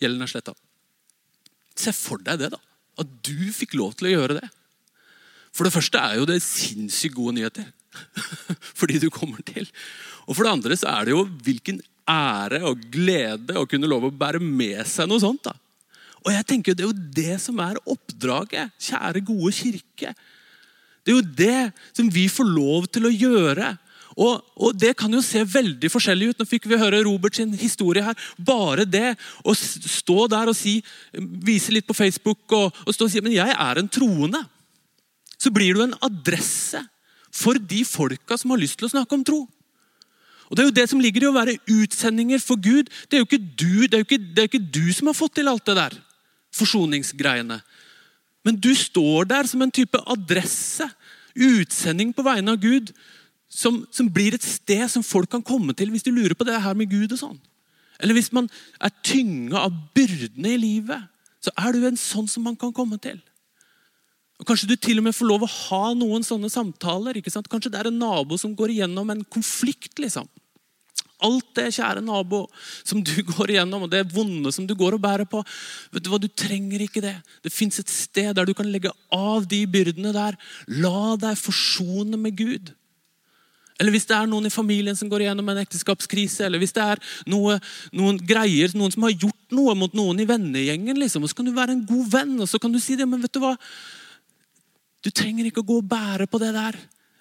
gjelden 0.00 0.26
er 0.26 0.32
sletta. 0.32 0.56
Se 1.78 1.94
for 1.96 2.22
deg 2.24 2.42
det, 2.42 2.50
da. 2.52 2.60
At 3.00 3.12
du 3.24 3.48
fikk 3.54 3.78
lov 3.78 3.94
til 3.96 4.10
å 4.10 4.14
gjøre 4.14 4.40
det. 4.42 4.48
For 5.56 5.66
det 5.66 5.74
første 5.74 6.00
er 6.00 6.20
jo 6.20 6.28
det 6.28 6.42
sinnssykt 6.44 7.16
gode 7.16 7.38
nyheter. 7.38 7.70
Fordi 8.80 9.00
du 9.02 9.08
kommer 9.12 9.42
til. 9.46 9.66
Og 10.28 10.36
for 10.36 10.46
det 10.46 10.52
andre 10.52 10.76
så 10.78 10.92
er 10.92 11.08
det 11.08 11.16
jo 11.16 11.24
hvilken 11.46 11.80
ære 12.10 12.60
og 12.68 12.84
glede 12.92 13.56
å 13.58 13.66
kunne 13.70 13.88
lov 13.90 14.08
å 14.08 14.14
bære 14.14 14.42
med 14.42 14.82
seg 14.88 15.08
noe 15.10 15.22
sånt. 15.22 15.48
da. 15.48 15.56
Og 16.24 16.32
jeg 16.34 16.46
tenker 16.46 16.76
Det 16.76 16.84
er 16.84 16.90
jo 16.90 17.10
det 17.16 17.36
som 17.42 17.60
er 17.64 17.80
oppdraget, 17.88 18.72
kjære, 18.80 19.24
gode 19.24 19.52
kirke. 19.56 20.14
Det 21.00 21.12
er 21.12 21.16
jo 21.16 21.28
det 21.36 21.60
som 21.96 22.10
vi 22.12 22.26
får 22.28 22.50
lov 22.50 22.88
til 22.92 23.08
å 23.08 23.14
gjøre. 23.14 23.70
Og, 24.20 24.40
og, 24.60 24.76
Det 24.76 24.92
kan 24.98 25.12
jo 25.12 25.22
se 25.24 25.42
veldig 25.46 25.90
forskjellig 25.92 26.30
ut. 26.30 26.40
Nå 26.40 26.48
fikk 26.48 26.68
vi 26.68 26.80
høre 26.80 27.02
Robert 27.06 27.38
sin 27.38 27.52
historie 27.56 28.04
her. 28.04 28.18
Bare 28.36 28.84
det 28.84 29.14
å 29.44 29.54
stå 29.56 30.26
der 30.32 30.50
og 30.52 30.58
si, 30.58 30.80
vise 31.16 31.72
litt 31.72 31.88
på 31.88 31.96
Facebook 31.96 32.44
og, 32.56 32.76
og 32.84 32.96
stå 32.96 33.08
og 33.08 33.12
si 33.12 33.24
men 33.24 33.36
jeg 33.38 33.54
er 33.54 33.80
en 33.80 33.88
troende. 33.88 34.42
Så 35.40 35.52
blir 35.54 35.72
du 35.72 35.86
en 35.86 35.96
adresse 36.04 36.82
for 37.32 37.56
de 37.56 37.80
folka 37.86 38.36
som 38.36 38.52
har 38.52 38.60
lyst 38.60 38.76
til 38.80 38.90
å 38.90 38.92
snakke 38.92 39.16
om 39.16 39.24
tro. 39.24 39.40
Og 40.50 40.56
Det 40.58 40.62
er 40.62 40.68
jo 40.68 40.78
det 40.80 40.88
som 40.90 41.00
ligger 41.00 41.24
i 41.24 41.30
å 41.30 41.36
være 41.36 41.58
utsendinger 41.70 42.42
for 42.42 42.58
Gud. 42.60 42.90
Det 43.08 43.16
er 43.16 43.22
jo 43.22 43.28
ikke 43.28 43.44
du, 43.54 43.86
det 43.86 43.94
er 43.94 44.02
jo 44.02 44.08
ikke, 44.08 44.24
det 44.34 44.42
er 44.42 44.48
ikke 44.50 44.66
du 44.74 44.86
som 44.92 45.08
har 45.08 45.16
fått 45.16 45.38
til 45.38 45.48
alt 45.48 45.64
det 45.64 45.78
der 45.78 46.00
forsoningsgreiene. 46.54 47.60
Men 48.46 48.56
du 48.56 48.72
står 48.76 49.28
der 49.30 49.48
som 49.48 49.62
en 49.62 49.72
type 49.72 50.00
adresse, 50.06 50.88
utsending 51.36 52.12
på 52.16 52.24
vegne 52.26 52.56
av 52.56 52.60
Gud, 52.62 52.92
som, 53.50 53.82
som, 53.90 54.08
blir 54.10 54.34
et 54.34 54.46
sted 54.46 54.82
som 54.90 55.04
folk 55.04 55.30
kan 55.30 55.42
komme 55.42 55.74
til 55.74 55.90
hvis 55.90 56.06
de 56.06 56.14
lurer 56.14 56.36
på 56.38 56.46
det 56.46 56.58
her 56.62 56.76
med 56.78 56.90
Gud. 56.90 57.12
og 57.12 57.18
sånn. 57.18 57.40
Eller 58.00 58.16
hvis 58.16 58.32
man 58.32 58.48
er 58.80 58.94
tynga 59.04 59.66
av 59.66 59.74
byrdene 59.94 60.54
i 60.54 60.60
livet, 60.60 61.08
så 61.42 61.52
er 61.58 61.74
du 61.74 61.84
en 61.86 61.98
sånn 61.98 62.28
som 62.30 62.44
man 62.46 62.56
kan 62.58 62.72
komme 62.72 62.98
til. 63.02 63.18
Og 64.40 64.46
Kanskje 64.48 64.70
du 64.70 64.76
til 64.80 65.00
og 65.00 65.04
med 65.04 65.16
får 65.16 65.28
lov 65.28 65.44
å 65.44 65.52
ha 65.52 65.82
noen 65.98 66.24
sånne 66.24 66.48
samtaler. 66.52 67.18
ikke 67.18 67.32
sant? 67.32 67.48
Kanskje 67.52 67.74
det 67.74 67.82
er 67.82 67.90
en 67.90 68.00
nabo 68.00 68.38
som 68.40 68.54
går 68.56 68.72
igjennom 68.72 69.10
en 69.12 69.24
konflikt. 69.24 69.98
liksom. 69.98 70.28
Alt 71.26 71.52
det, 71.58 71.68
kjære 71.76 72.02
nabo, 72.04 72.44
som 72.84 73.02
du 73.04 73.14
går 73.32 73.54
igjennom, 73.54 73.86
og 73.86 73.92
det 73.92 74.06
vonde 74.14 74.52
som 74.54 74.66
du 74.66 74.74
går 74.78 74.96
og 74.96 75.04
bærer 75.04 75.28
på. 75.28 75.42
vet 75.92 76.04
Du 76.04 76.10
hva, 76.12 76.20
du 76.20 76.28
trenger 76.28 76.84
ikke 76.84 77.04
det. 77.04 77.16
Det 77.44 77.52
fins 77.52 77.80
et 77.82 77.92
sted 77.92 78.32
der 78.36 78.48
du 78.48 78.54
kan 78.56 78.70
legge 78.70 78.92
av 79.12 79.48
de 79.48 79.64
byrdene 79.66 80.14
der. 80.16 80.38
La 80.80 81.16
deg 81.20 81.40
forsone 81.40 82.20
med 82.20 82.38
Gud. 82.38 82.72
Eller 83.80 83.94
hvis 83.94 84.04
det 84.10 84.16
er 84.16 84.28
noen 84.28 84.44
i 84.44 84.52
familien 84.52 84.96
som 84.96 85.08
går 85.08 85.24
igjennom 85.24 85.48
en 85.48 85.62
ekteskapskrise, 85.62 86.44
eller 86.44 86.60
hvis 86.60 86.74
det 86.76 86.84
er 86.84 87.00
noe, 87.32 87.56
noen 87.96 88.18
greier, 88.28 88.68
noen 88.76 88.92
som 88.92 89.06
har 89.06 89.16
gjort 89.16 89.56
noe 89.56 89.72
mot 89.78 89.94
noen 89.96 90.20
i 90.20 90.28
vennegjengen, 90.28 91.00
liksom, 91.00 91.24
og 91.24 91.32
så 91.32 91.38
kan 91.38 91.48
du 91.48 91.54
være 91.56 91.78
en 91.78 91.86
god 91.88 92.10
venn 92.12 92.34
og 92.36 92.48
så 92.50 92.60
kan 92.60 92.74
du 92.74 92.80
si 92.82 92.98
det, 93.00 93.08
men 93.08 93.22
vet 93.24 93.32
du 93.32 93.40
hva? 93.40 93.54
Du 95.00 95.08
trenger 95.08 95.48
ikke 95.48 95.64
å 95.64 95.70
gå 95.70 95.78
og 95.80 95.88
bære 95.88 96.28
på 96.28 96.40
det 96.42 96.52
der. 96.52 96.76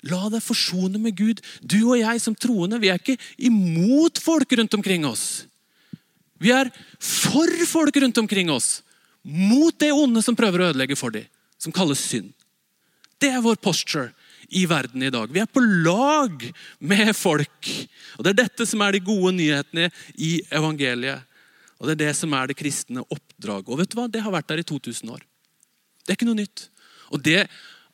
La 0.07 0.29
deg 0.31 0.43
forsone 0.43 0.99
med 1.01 1.17
Gud. 1.17 1.41
Du 1.59 1.81
og 1.89 1.99
jeg 1.99 2.21
som 2.23 2.35
troende, 2.37 2.79
vi 2.79 2.91
er 2.91 3.01
ikke 3.01 3.19
imot 3.49 4.21
folk 4.23 4.51
rundt 4.59 4.77
omkring 4.77 5.07
oss. 5.07 5.45
Vi 6.39 6.53
er 6.55 6.71
for 7.03 7.51
folk 7.67 7.97
rundt 7.99 8.21
omkring 8.21 8.51
oss. 8.53 8.79
Mot 9.23 9.75
det 9.81 9.91
onde 9.91 10.23
som 10.23 10.37
prøver 10.39 10.61
å 10.61 10.69
ødelegge 10.71 10.95
for 10.95 11.11
dem, 11.11 11.27
som 11.59 11.75
kalles 11.75 11.99
synd. 11.99 12.31
Det 13.19 13.27
er 13.33 13.43
vår 13.43 13.59
posture 13.59 14.13
i 14.55 14.63
verden 14.69 15.03
i 15.03 15.11
dag. 15.11 15.27
Vi 15.29 15.41
er 15.41 15.49
på 15.51 15.61
lag 15.61 16.45
med 16.79 17.11
folk. 17.17 17.71
Og 18.17 18.23
Det 18.23 18.31
er 18.31 18.43
dette 18.45 18.65
som 18.65 18.81
er 18.81 18.95
de 18.95 19.03
gode 19.03 19.33
nyhetene 19.35 19.89
i 20.15 20.39
evangeliet. 20.55 21.27
Og 21.79 21.87
Det 21.87 21.97
er 21.97 22.01
det 22.07 22.15
som 22.15 22.33
er 22.33 22.47
det 22.47 22.57
kristne 22.59 23.03
oppdraget. 23.03 23.69
Og 23.69 23.79
vet 23.79 23.91
du 23.91 23.99
hva? 23.99 24.07
Det 24.07 24.23
har 24.23 24.31
vært 24.31 24.47
der 24.47 24.63
i 24.63 24.67
2000 24.67 25.11
år. 25.11 25.21
Det 26.03 26.13
er 26.13 26.17
ikke 26.17 26.29
noe 26.31 26.39
nytt. 26.39 26.69
Og 27.11 27.21
det 27.23 27.47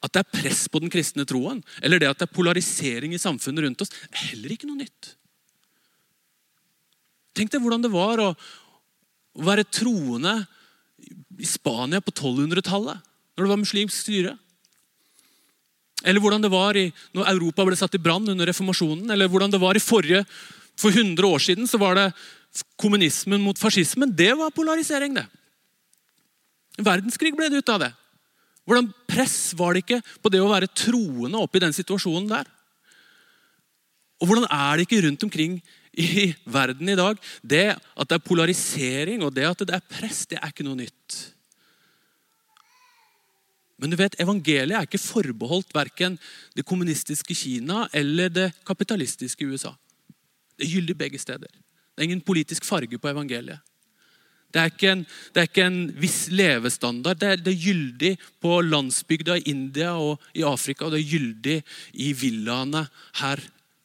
at 0.05 0.13
det 0.13 0.21
er 0.21 0.33
press 0.37 0.65
på 0.71 0.81
den 0.83 0.91
kristne 0.93 1.25
troen, 1.27 1.63
eller 1.81 2.01
det 2.01 2.09
at 2.11 2.21
det 2.21 2.27
er 2.27 2.35
polarisering 2.35 3.15
i 3.15 3.21
samfunnet 3.21 3.65
rundt 3.65 3.83
oss, 3.85 3.93
er 4.11 4.29
heller 4.31 4.53
ikke 4.53 4.69
noe 4.69 4.83
nytt. 4.83 5.15
Tenk 7.35 7.51
deg 7.51 7.63
hvordan 7.63 7.83
det 7.83 7.91
var 7.93 8.21
å, 8.23 8.29
være 9.35 9.65
troende 9.67 10.37
i 11.35 11.47
Spania 11.49 11.99
på 11.99 12.13
1200-tallet, 12.13 13.01
når 13.35 13.43
det 13.43 13.51
var 13.51 13.59
muslimsk 13.59 13.97
styre. 13.97 14.37
Eller 16.05 16.23
hvordan 16.23 16.45
det 16.45 16.51
var 16.53 16.77
i, 16.79 16.85
når 17.17 17.31
Europa 17.33 17.65
ble 17.67 17.75
satt 17.75 17.97
i 17.97 18.01
brann 18.01 18.29
under 18.31 18.47
reformasjonen. 18.47 19.09
Eller 19.11 19.27
hvordan 19.31 19.51
det 19.51 19.59
var 19.59 19.75
i 19.75 19.83
forrige, 19.83 20.25
For 20.75 20.91
100 20.91 21.23
år 21.23 21.39
siden 21.39 21.67
så 21.71 21.79
var 21.79 21.95
det 21.95 22.09
kommunismen 22.75 23.39
mot 23.39 23.59
fascismen. 23.59 24.11
Det 24.11 24.33
var 24.35 24.51
polarisering, 24.51 25.13
det. 25.15 25.23
Verdenskrig 26.83 27.31
ble 27.35 27.47
det 27.47 27.61
ut 27.63 27.71
av 27.71 27.79
det. 27.79 27.91
Hvordan 28.65 28.89
press 29.07 29.53
var 29.57 29.75
det 29.75 29.85
ikke 29.85 30.01
på 30.23 30.31
det 30.33 30.41
å 30.41 30.49
være 30.49 30.71
troende 30.73 31.41
oppe 31.41 31.59
i 31.59 31.63
den 31.65 31.75
situasjonen 31.75 32.29
der? 32.31 32.49
Og 34.21 34.29
hvordan 34.29 34.47
er 34.49 34.77
det 34.77 34.87
ikke 34.87 35.03
rundt 35.05 35.25
omkring 35.27 35.59
i 35.95 36.31
verden 36.49 36.89
i 36.89 36.97
dag? 36.97 37.19
Det 37.43 37.67
at 37.75 38.09
det 38.09 38.17
er 38.17 38.25
polarisering 38.25 39.23
og 39.25 39.33
det 39.35 39.45
at 39.47 39.63
det 39.67 39.77
er 39.77 39.87
press, 39.91 40.23
det 40.31 40.39
er 40.39 40.49
ikke 40.49 40.65
noe 40.65 40.79
nytt. 40.79 41.19
Men 43.75 43.91
du 43.91 43.97
vet, 43.99 44.15
evangeliet 44.23 44.77
er 44.77 44.87
ikke 44.87 45.01
forbeholdt 45.03 45.73
verken 45.75 46.15
det 46.55 46.63
kommunistiske 46.67 47.35
Kina 47.35 47.85
eller 47.93 48.31
det 48.31 48.47
kapitalistiske 48.67 49.45
USA. 49.51 49.73
Det 50.55 50.69
gylder 50.71 50.95
begge 50.97 51.19
steder. 51.19 51.51
Det 51.51 52.01
er 52.01 52.07
ingen 52.07 52.23
politisk 52.23 52.65
farge 52.65 52.97
på 52.97 53.11
evangeliet. 53.11 53.59
Det 54.55 54.61
er 54.61 54.71
ikke 54.71 54.91
en, 54.93 55.01
er 55.35 55.49
ikke 55.49 55.63
en 55.67 55.81
viss 55.99 56.29
levestandard. 56.31 57.19
Det 57.19 57.27
er, 57.27 57.41
det 57.43 57.51
er, 57.51 57.65
gyldig 57.65 58.11
på 58.39 58.61
landsbygda 58.63 59.35
i 59.41 59.49
India 59.51 59.91
og 59.99 60.23
i 60.31 60.45
Afrika, 60.47 60.87
og 60.87 60.95
det 60.95 61.01
er 61.01 61.09
gyldig 61.09 61.57
i 62.05 62.13
villaene 62.15 62.85
her 63.19 63.41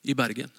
i 0.07 0.15
Bergen. 0.15 0.53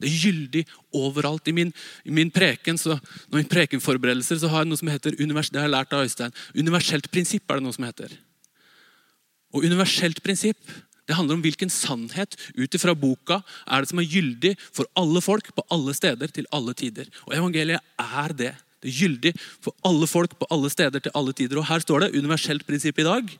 Det 0.00 0.08
er 0.08 0.22
gyldig 0.22 0.62
overalt. 0.96 1.50
I 1.52 1.56
min, 1.58 1.74
i 2.08 2.14
min 2.16 2.32
preken, 2.32 2.80
så, 2.80 2.96
når 3.28 3.42
min 3.42 3.50
prekenforberedelser 3.50 4.40
så 4.40 4.48
har 4.48 4.64
jeg 4.64 4.70
noe 4.70 4.80
som 4.80 4.88
heter 4.88 5.20
univers, 5.20 5.52
det 5.52 5.60
har 5.60 5.68
jeg 5.68 5.74
lært 5.76 5.92
av 5.92 6.06
Øystein, 6.06 6.36
universelt 6.56 7.10
prinsipp. 7.12 7.44
er 7.44 7.60
det 7.60 7.66
noe 7.66 7.76
som 7.76 7.84
heter. 7.84 8.16
Og 9.52 9.68
universelt 9.68 10.22
prinsipp 10.24 10.72
det 11.10 11.16
handler 11.18 11.34
om 11.34 11.42
hvilken 11.42 11.72
sannhet 11.74 12.36
ut 12.54 12.76
ifra 12.76 12.92
boka 12.94 13.40
er 13.66 13.82
det 13.82 13.90
som 13.90 13.98
er 13.98 14.06
gyldig 14.06 14.52
for 14.62 14.86
alle 14.96 15.20
folk 15.24 15.48
på 15.56 15.64
alle 15.74 15.92
steder 15.96 16.30
til 16.30 16.46
alle 16.54 16.72
tider. 16.78 17.08
Og 17.26 17.34
evangeliet 17.34 17.82
er 17.98 18.36
det. 18.38 18.52
Det 18.80 18.90
er 18.90 19.00
gyldig 19.04 19.32
for 19.60 19.76
alle 19.86 20.08
folk 20.08 20.36
på 20.40 20.48
alle 20.54 20.70
steder 20.72 21.04
til 21.04 21.14
alle 21.16 21.34
tider. 21.36 21.60
Og 21.60 21.68
her 21.68 21.82
står 21.84 22.06
det 22.06 22.14
universelt 22.16 22.66
prinsipp 22.66 23.00
i 23.00 23.06
dag. 23.06 23.32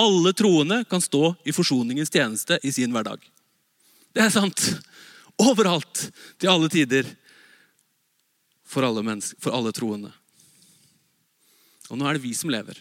Alle 0.00 0.32
troende 0.36 0.82
kan 0.90 1.02
stå 1.02 1.34
i 1.46 1.54
forsoningens 1.54 2.12
tjeneste 2.12 2.58
i 2.62 2.72
sin 2.74 2.92
hverdag. 2.92 3.22
Det 4.14 4.22
er 4.22 4.32
sant. 4.34 4.66
Overalt, 5.40 6.08
til 6.38 6.50
alle 6.50 6.68
tider. 6.70 7.08
For 8.68 8.86
alle, 8.86 9.02
for 9.38 9.54
alle 9.54 9.72
troende. 9.74 10.12
Og 11.90 11.98
nå 11.98 12.06
er 12.08 12.16
det 12.16 12.24
vi 12.24 12.34
som 12.36 12.52
lever. 12.52 12.78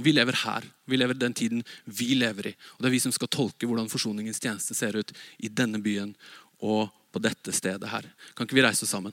Og 0.00 0.04
Vi 0.04 0.14
lever 0.16 0.32
her. 0.32 0.64
Vi 0.88 0.96
lever 0.96 1.14
den 1.14 1.34
tiden 1.36 1.64
vi 1.84 2.14
lever 2.16 2.46
i. 2.48 2.54
Og 2.76 2.82
Det 2.82 2.88
er 2.88 2.96
vi 2.96 3.02
som 3.04 3.12
skal 3.12 3.28
tolke 3.28 3.68
hvordan 3.68 3.90
forsoningens 3.92 4.40
tjeneste 4.40 4.74
ser 4.74 4.96
ut 4.96 5.12
i 5.38 5.48
denne 5.48 5.78
byen 5.78 6.14
og 6.60 6.88
på 7.12 7.20
dette 7.20 7.52
stedet 7.52 7.88
her. 7.90 8.06
Kan 8.34 8.46
ikke 8.46 8.56
vi 8.56 8.64
reise 8.64 8.86
oss 8.86 8.94
sammen? 8.94 9.12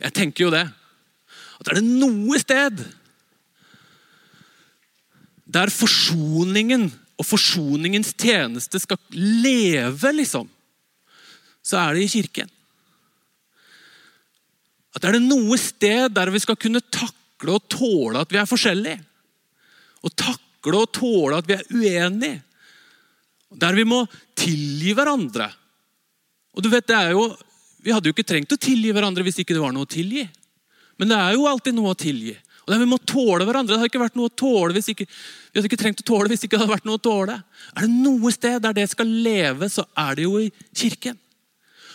Jeg 0.00 0.14
tenker 0.16 0.46
jo 0.46 0.52
det. 0.54 0.64
At 1.60 1.70
er 1.70 1.78
det 1.78 1.86
noe 1.86 2.38
sted 2.42 2.82
der 5.52 5.72
forsoningen 5.72 6.88
og 7.20 7.26
forsoningens 7.28 8.14
tjeneste 8.18 8.80
skal 8.82 8.98
leve, 9.14 10.12
liksom, 10.16 10.48
så 11.62 11.78
er 11.82 11.94
det 11.94 12.06
i 12.06 12.12
kirken. 12.16 12.50
At 14.96 15.06
er 15.06 15.16
det 15.16 15.24
noe 15.24 15.58
sted 15.60 16.12
der 16.12 16.32
vi 16.32 16.40
skal 16.42 16.58
kunne 16.60 16.82
takle 16.92 17.56
og 17.56 17.68
tåle 17.70 18.22
at 18.22 18.32
vi 18.32 18.40
er 18.40 18.48
forskjellige, 18.48 18.98
og 20.02 20.16
takle 20.18 20.82
og 20.82 20.90
tåle 20.98 21.38
at 21.38 21.48
vi 21.48 21.56
er 21.58 21.68
uenige, 21.70 22.42
der 23.52 23.76
vi 23.76 23.84
må 23.84 24.00
tilgi 24.38 24.94
hverandre 24.96 25.50
Og 26.56 26.62
du 26.64 26.70
vet, 26.72 26.86
det 26.88 26.96
er 26.96 27.10
jo 27.12 27.26
vi 27.82 27.92
hadde 27.92 28.08
jo 28.08 28.14
ikke 28.14 28.26
trengt 28.26 28.54
å 28.54 28.60
tilgi 28.60 28.92
hverandre 28.94 29.24
hvis 29.26 29.40
ikke 29.42 29.56
det 29.56 29.62
var 29.62 29.74
noe 29.74 29.86
å 29.86 29.90
tilgi. 29.90 30.24
Men 31.00 31.10
det 31.10 31.18
er 31.18 31.36
jo 31.36 31.48
alltid 31.50 31.74
noe 31.74 31.92
å 31.92 31.98
tilgi. 31.98 32.34
Og 32.62 32.70
det 32.70 32.76
er 32.76 32.82
Vi 32.84 32.90
må 32.92 32.98
tåle 32.98 33.46
hverandre. 33.46 33.74
Det 33.74 33.80
hadde 33.80 33.90
ikke 33.90 34.04
vært 34.04 34.18
noe 34.18 34.30
å 34.30 34.36
tåle 34.38 34.76
hvis 34.76 34.92
ikke, 34.92 35.06
vi 35.06 35.58
hadde 35.58 35.70
ikke 35.70 35.80
trengt 35.80 36.02
å 36.04 36.06
tåle 36.06 36.30
hvis 36.30 36.44
ikke 36.46 36.54
det 36.54 36.62
hadde 36.62 36.76
vært 36.76 36.86
noe 36.86 37.00
å 37.00 37.02
tåle. 37.02 37.40
Er 37.74 37.86
det 37.86 37.90
noe 37.90 38.32
sted 38.34 38.62
der 38.62 38.76
det 38.76 38.86
skal 38.92 39.10
leve, 39.24 39.68
så 39.72 39.84
er 39.98 40.18
det 40.18 40.28
jo 40.28 40.38
i 40.38 40.50
kirken. 40.70 41.18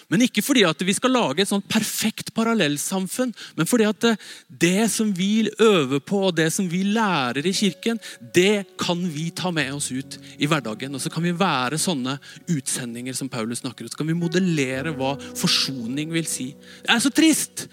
Men 0.08 0.24
ikke 0.24 0.44
fordi 0.46 0.64
at 0.64 0.80
vi 0.88 0.94
skal 0.96 1.12
lage 1.12 1.44
et 1.44 1.50
sånt 1.50 1.66
perfekt 1.68 2.30
parallellsamfunn, 2.36 3.34
men 3.58 3.68
fordi 3.68 3.88
at 3.90 4.06
det 4.48 4.88
som 4.94 5.10
vi 5.16 5.50
øver 5.60 6.00
på 6.00 6.22
og 6.30 6.38
det 6.38 6.48
som 6.56 6.70
vi 6.72 6.86
lærer 6.96 7.44
i 7.44 7.52
kirken, 7.56 8.00
det 8.22 8.78
kan 8.80 9.02
vi 9.12 9.28
ta 9.36 9.52
med 9.52 9.74
oss 9.76 9.90
ut 9.92 10.16
i 10.40 10.48
hverdagen. 10.48 10.96
Og 10.96 11.04
så 11.04 11.12
kan 11.12 11.28
vi 11.28 11.36
være 11.36 11.80
sånne 11.82 12.16
utsendinger 12.48 13.18
som 13.20 13.28
Paulus 13.32 13.60
snakker 13.66 13.84
ut. 13.84 13.92
Så 13.92 14.00
kan 14.00 14.08
vi 14.08 14.16
modellere 14.16 14.96
hva 14.96 15.18
forsoning 15.36 16.16
vil 16.16 16.30
si. 16.30 16.54
Det 16.86 16.94
er 16.96 17.04
så 17.04 17.12
trist 17.12 17.68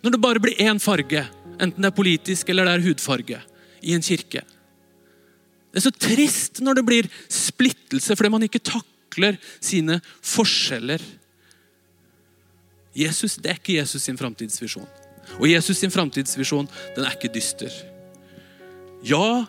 når 0.00 0.14
det 0.14 0.24
bare 0.24 0.40
blir 0.40 0.56
én 0.62 0.80
farge, 0.80 1.26
enten 1.58 1.82
det 1.82 1.90
er 1.90 1.96
politisk 2.00 2.48
eller 2.48 2.64
det 2.64 2.78
er 2.78 2.86
hudfarge, 2.86 3.42
i 3.82 3.92
en 3.92 4.02
kirke. 4.02 4.40
Det 5.68 5.82
er 5.82 5.84
så 5.84 5.92
trist 5.92 6.62
når 6.64 6.78
det 6.78 6.88
blir 6.88 7.08
splittelse 7.28 8.16
fordi 8.16 8.32
man 8.32 8.46
ikke 8.46 8.64
takler 8.64 9.36
sine 9.60 9.98
forskjeller. 10.24 11.02
Jesus, 12.96 13.36
Det 13.36 13.50
er 13.50 13.60
ikke 13.60 13.78
Jesus 13.78 14.02
sin 14.02 14.18
framtidsvisjon. 14.18 14.88
Og 15.38 15.48
Jesus 15.48 15.78
sin 15.78 15.92
framtidsvisjon 15.92 16.68
den 16.96 17.04
er 17.04 17.14
ikke 17.14 17.32
dyster. 17.32 17.72
Ja, 19.04 19.46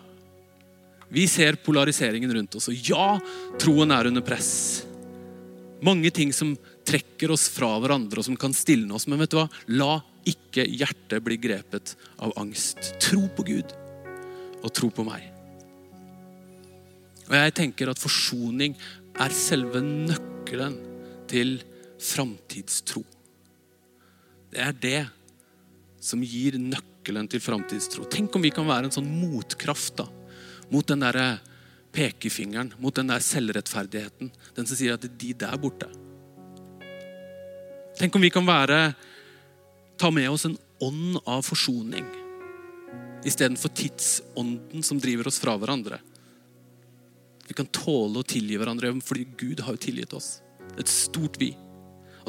vi 1.10 1.26
ser 1.28 1.58
polariseringen 1.66 2.32
rundt 2.36 2.56
oss, 2.60 2.70
og 2.70 2.76
ja, 2.76 3.18
troen 3.62 3.92
er 3.96 4.12
under 4.12 4.22
press. 4.26 4.84
Mange 5.82 6.12
ting 6.14 6.34
som 6.36 6.54
trekker 6.86 7.32
oss 7.32 7.48
fra 7.54 7.72
hverandre 7.80 8.22
og 8.22 8.28
som 8.28 8.38
kan 8.40 8.54
stilne 8.56 8.94
oss. 8.98 9.08
Men 9.08 9.22
vet 9.22 9.32
du 9.32 9.40
hva? 9.40 9.48
La 9.72 9.94
ikke 10.28 10.66
hjertet 10.68 11.24
bli 11.24 11.38
grepet 11.42 11.96
av 12.22 12.34
angst. 12.42 12.94
Tro 13.02 13.24
på 13.36 13.46
Gud, 13.48 13.74
og 14.60 14.74
tro 14.76 14.92
på 14.94 15.06
meg. 15.08 15.24
Og 17.30 17.38
jeg 17.38 17.56
tenker 17.58 17.92
at 17.92 18.02
forsoning 18.02 18.76
er 19.20 19.36
selve 19.36 19.82
nøkkelen 19.86 20.76
til 21.30 21.60
framtidstro. 22.02 23.04
Det 24.50 24.62
er 24.64 24.74
det 24.74 25.02
som 26.02 26.24
gir 26.24 26.58
nøkkelen 26.62 27.28
til 27.30 27.42
framtidstro. 27.44 28.06
Tenk 28.10 28.36
om 28.36 28.44
vi 28.44 28.54
kan 28.54 28.68
være 28.68 28.90
en 28.90 28.96
sånn 28.96 29.10
motkraft 29.10 30.00
da, 30.00 30.08
mot 30.72 30.88
den 30.88 31.04
der 31.04 31.40
pekefingeren, 31.96 32.74
mot 32.82 32.96
den 32.96 33.10
der 33.10 33.24
selvrettferdigheten. 33.24 34.32
Den 34.56 34.70
som 34.70 34.78
sier 34.78 34.96
at 34.96 35.04
det 35.04 35.12
er 35.12 35.20
de 35.22 35.34
der 35.46 35.60
borte. 35.62 35.90
Tenk 38.00 38.16
om 38.16 38.24
vi 38.24 38.32
kan 38.32 38.48
være, 38.48 38.94
ta 40.00 40.10
med 40.14 40.30
oss 40.32 40.48
en 40.48 40.58
ånd 40.80 41.20
av 41.28 41.44
forsoning. 41.44 42.08
istedenfor 43.20 43.70
tidsånden 43.76 44.84
som 44.84 45.00
driver 45.00 45.28
oss 45.28 45.40
fra 45.40 45.58
hverandre. 45.60 46.00
Vi 47.48 47.54
kan 47.54 47.68
tåle 47.68 48.22
å 48.22 48.28
tilgi 48.28 48.56
hverandre 48.56 48.94
fordi 49.04 49.26
Gud 49.38 49.64
har 49.66 49.76
jo 49.76 49.82
tilgitt 49.90 50.14
oss. 50.16 50.38
Et 50.80 50.88
stort 50.88 51.36
vi. 51.42 51.50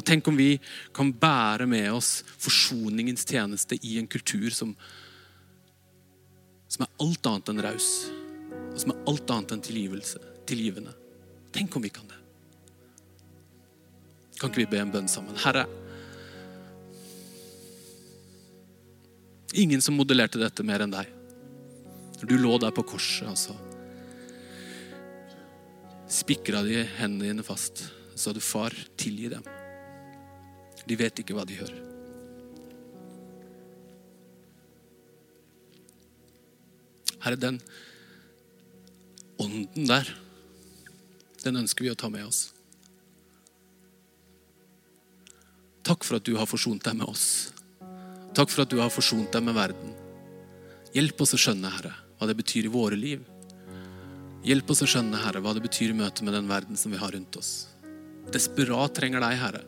Og 0.01 0.05
Tenk 0.09 0.25
om 0.31 0.37
vi 0.39 0.55
kan 0.97 1.11
bære 1.13 1.67
med 1.69 1.91
oss 1.93 2.23
forsoningens 2.41 3.21
tjeneste 3.29 3.77
i 3.85 3.99
en 4.01 4.07
kultur 4.09 4.49
som, 4.49 4.71
som 6.65 6.87
er 6.87 6.95
alt 7.05 7.29
annet 7.29 7.51
enn 7.53 7.61
raus. 7.67 7.89
Og 8.71 8.79
som 8.81 8.95
er 8.95 9.05
alt 9.11 9.35
annet 9.35 9.53
enn 9.53 9.63
tilgivelse, 9.69 10.23
tilgivende. 10.49 10.95
Tenk 11.53 11.77
om 11.77 11.85
vi 11.85 11.93
kan 11.93 12.09
det. 12.09 12.17
Kan 14.39 14.49
ikke 14.49 14.63
vi 14.63 14.71
be 14.73 14.81
en 14.81 14.95
bønn 14.95 15.11
sammen? 15.11 15.37
Herre, 15.37 15.67
ingen 19.53 19.85
som 19.85 20.01
modellerte 20.01 20.41
dette 20.41 20.65
mer 20.65 20.81
enn 20.81 20.97
deg. 20.97 21.13
Du 22.25 22.39
lå 22.41 22.57
der 22.57 22.73
på 22.73 22.89
korset, 22.89 23.29
altså. 23.29 23.53
Spikra 26.09 26.65
de 26.65 26.87
hendene 26.97 27.35
dine 27.35 27.45
fast. 27.45 27.85
Sa 28.17 28.33
du, 28.33 28.41
far, 28.41 28.73
tilgi 28.97 29.29
dem. 29.37 29.45
De 30.87 30.97
vet 30.97 31.21
ikke 31.21 31.35
hva 31.37 31.45
de 31.47 31.59
gjør. 31.59 31.73
Herre, 37.21 37.37
den 37.37 37.59
ånden 39.41 39.87
der, 39.89 40.09
den 41.43 41.61
ønsker 41.61 41.85
vi 41.85 41.91
å 41.93 41.97
ta 41.97 42.09
med 42.13 42.25
oss. 42.25 42.49
Takk 45.85 46.05
for 46.05 46.19
at 46.19 46.25
du 46.27 46.35
har 46.37 46.49
forsont 46.49 46.83
deg 46.85 46.97
med 46.97 47.09
oss. 47.09 47.25
Takk 48.37 48.51
for 48.53 48.63
at 48.63 48.71
du 48.71 48.79
har 48.79 48.93
forsont 48.93 49.31
deg 49.33 49.43
med 49.43 49.57
verden. 49.57 49.95
Hjelp 50.95 51.21
oss 51.23 51.35
å 51.35 51.39
skjønne, 51.41 51.71
Herre, 51.73 51.93
hva 52.17 52.29
det 52.29 52.37
betyr 52.37 52.67
i 52.67 52.73
våre 52.73 52.97
liv. 52.99 53.25
Hjelp 54.45 54.71
oss 54.73 54.83
å 54.85 54.89
skjønne, 54.89 55.19
Herre, 55.25 55.41
hva 55.43 55.53
det 55.57 55.63
betyr 55.65 55.93
i 55.93 55.97
møte 55.97 56.25
med 56.25 56.35
den 56.37 56.49
verden 56.49 56.79
som 56.79 56.93
vi 56.93 57.01
har 57.01 57.13
rundt 57.13 57.37
oss. 57.37 57.51
Desperat 58.33 58.95
trenger 58.97 59.23
deg, 59.23 59.37
Herre. 59.41 59.63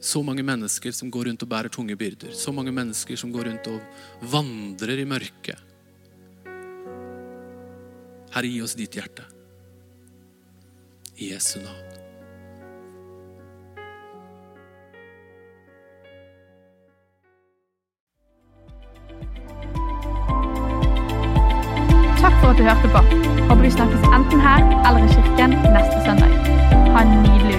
Så 0.00 0.22
mange 0.24 0.42
mennesker 0.42 0.94
som 0.96 1.10
går 1.12 1.28
rundt 1.28 1.42
og 1.44 1.48
bærer 1.48 1.68
tunge 1.68 1.96
byrder. 1.96 2.32
Så 2.32 2.52
mange 2.56 2.72
mennesker 2.72 3.16
som 3.20 3.32
går 3.32 3.50
rundt 3.50 3.66
og 3.68 3.80
vandrer 4.32 5.02
i 5.02 5.04
mørket. 5.04 5.60
Herre, 8.30 8.46
gi 8.46 8.62
oss 8.64 8.76
ditt 8.78 8.96
hjerte. 8.96 9.26
I 11.20 11.34
Jesu 11.34 11.58
navn. 11.60 11.90
Takk 22.20 22.36
for 22.40 22.52
at 22.52 22.56
du 22.56 22.64
hørte 22.64 22.88
på. 22.94 23.04
Håper 23.50 23.62
vi 23.66 23.70
snakkes 23.76 24.08
enten 24.14 24.40
her 24.48 24.64
eller 24.88 25.04
i 25.04 25.12
kirken 25.12 25.58
neste 25.76 26.04
søndag. 26.06 26.32
Ha 26.94 27.04
en 27.04 27.16
nydelig. 27.26 27.49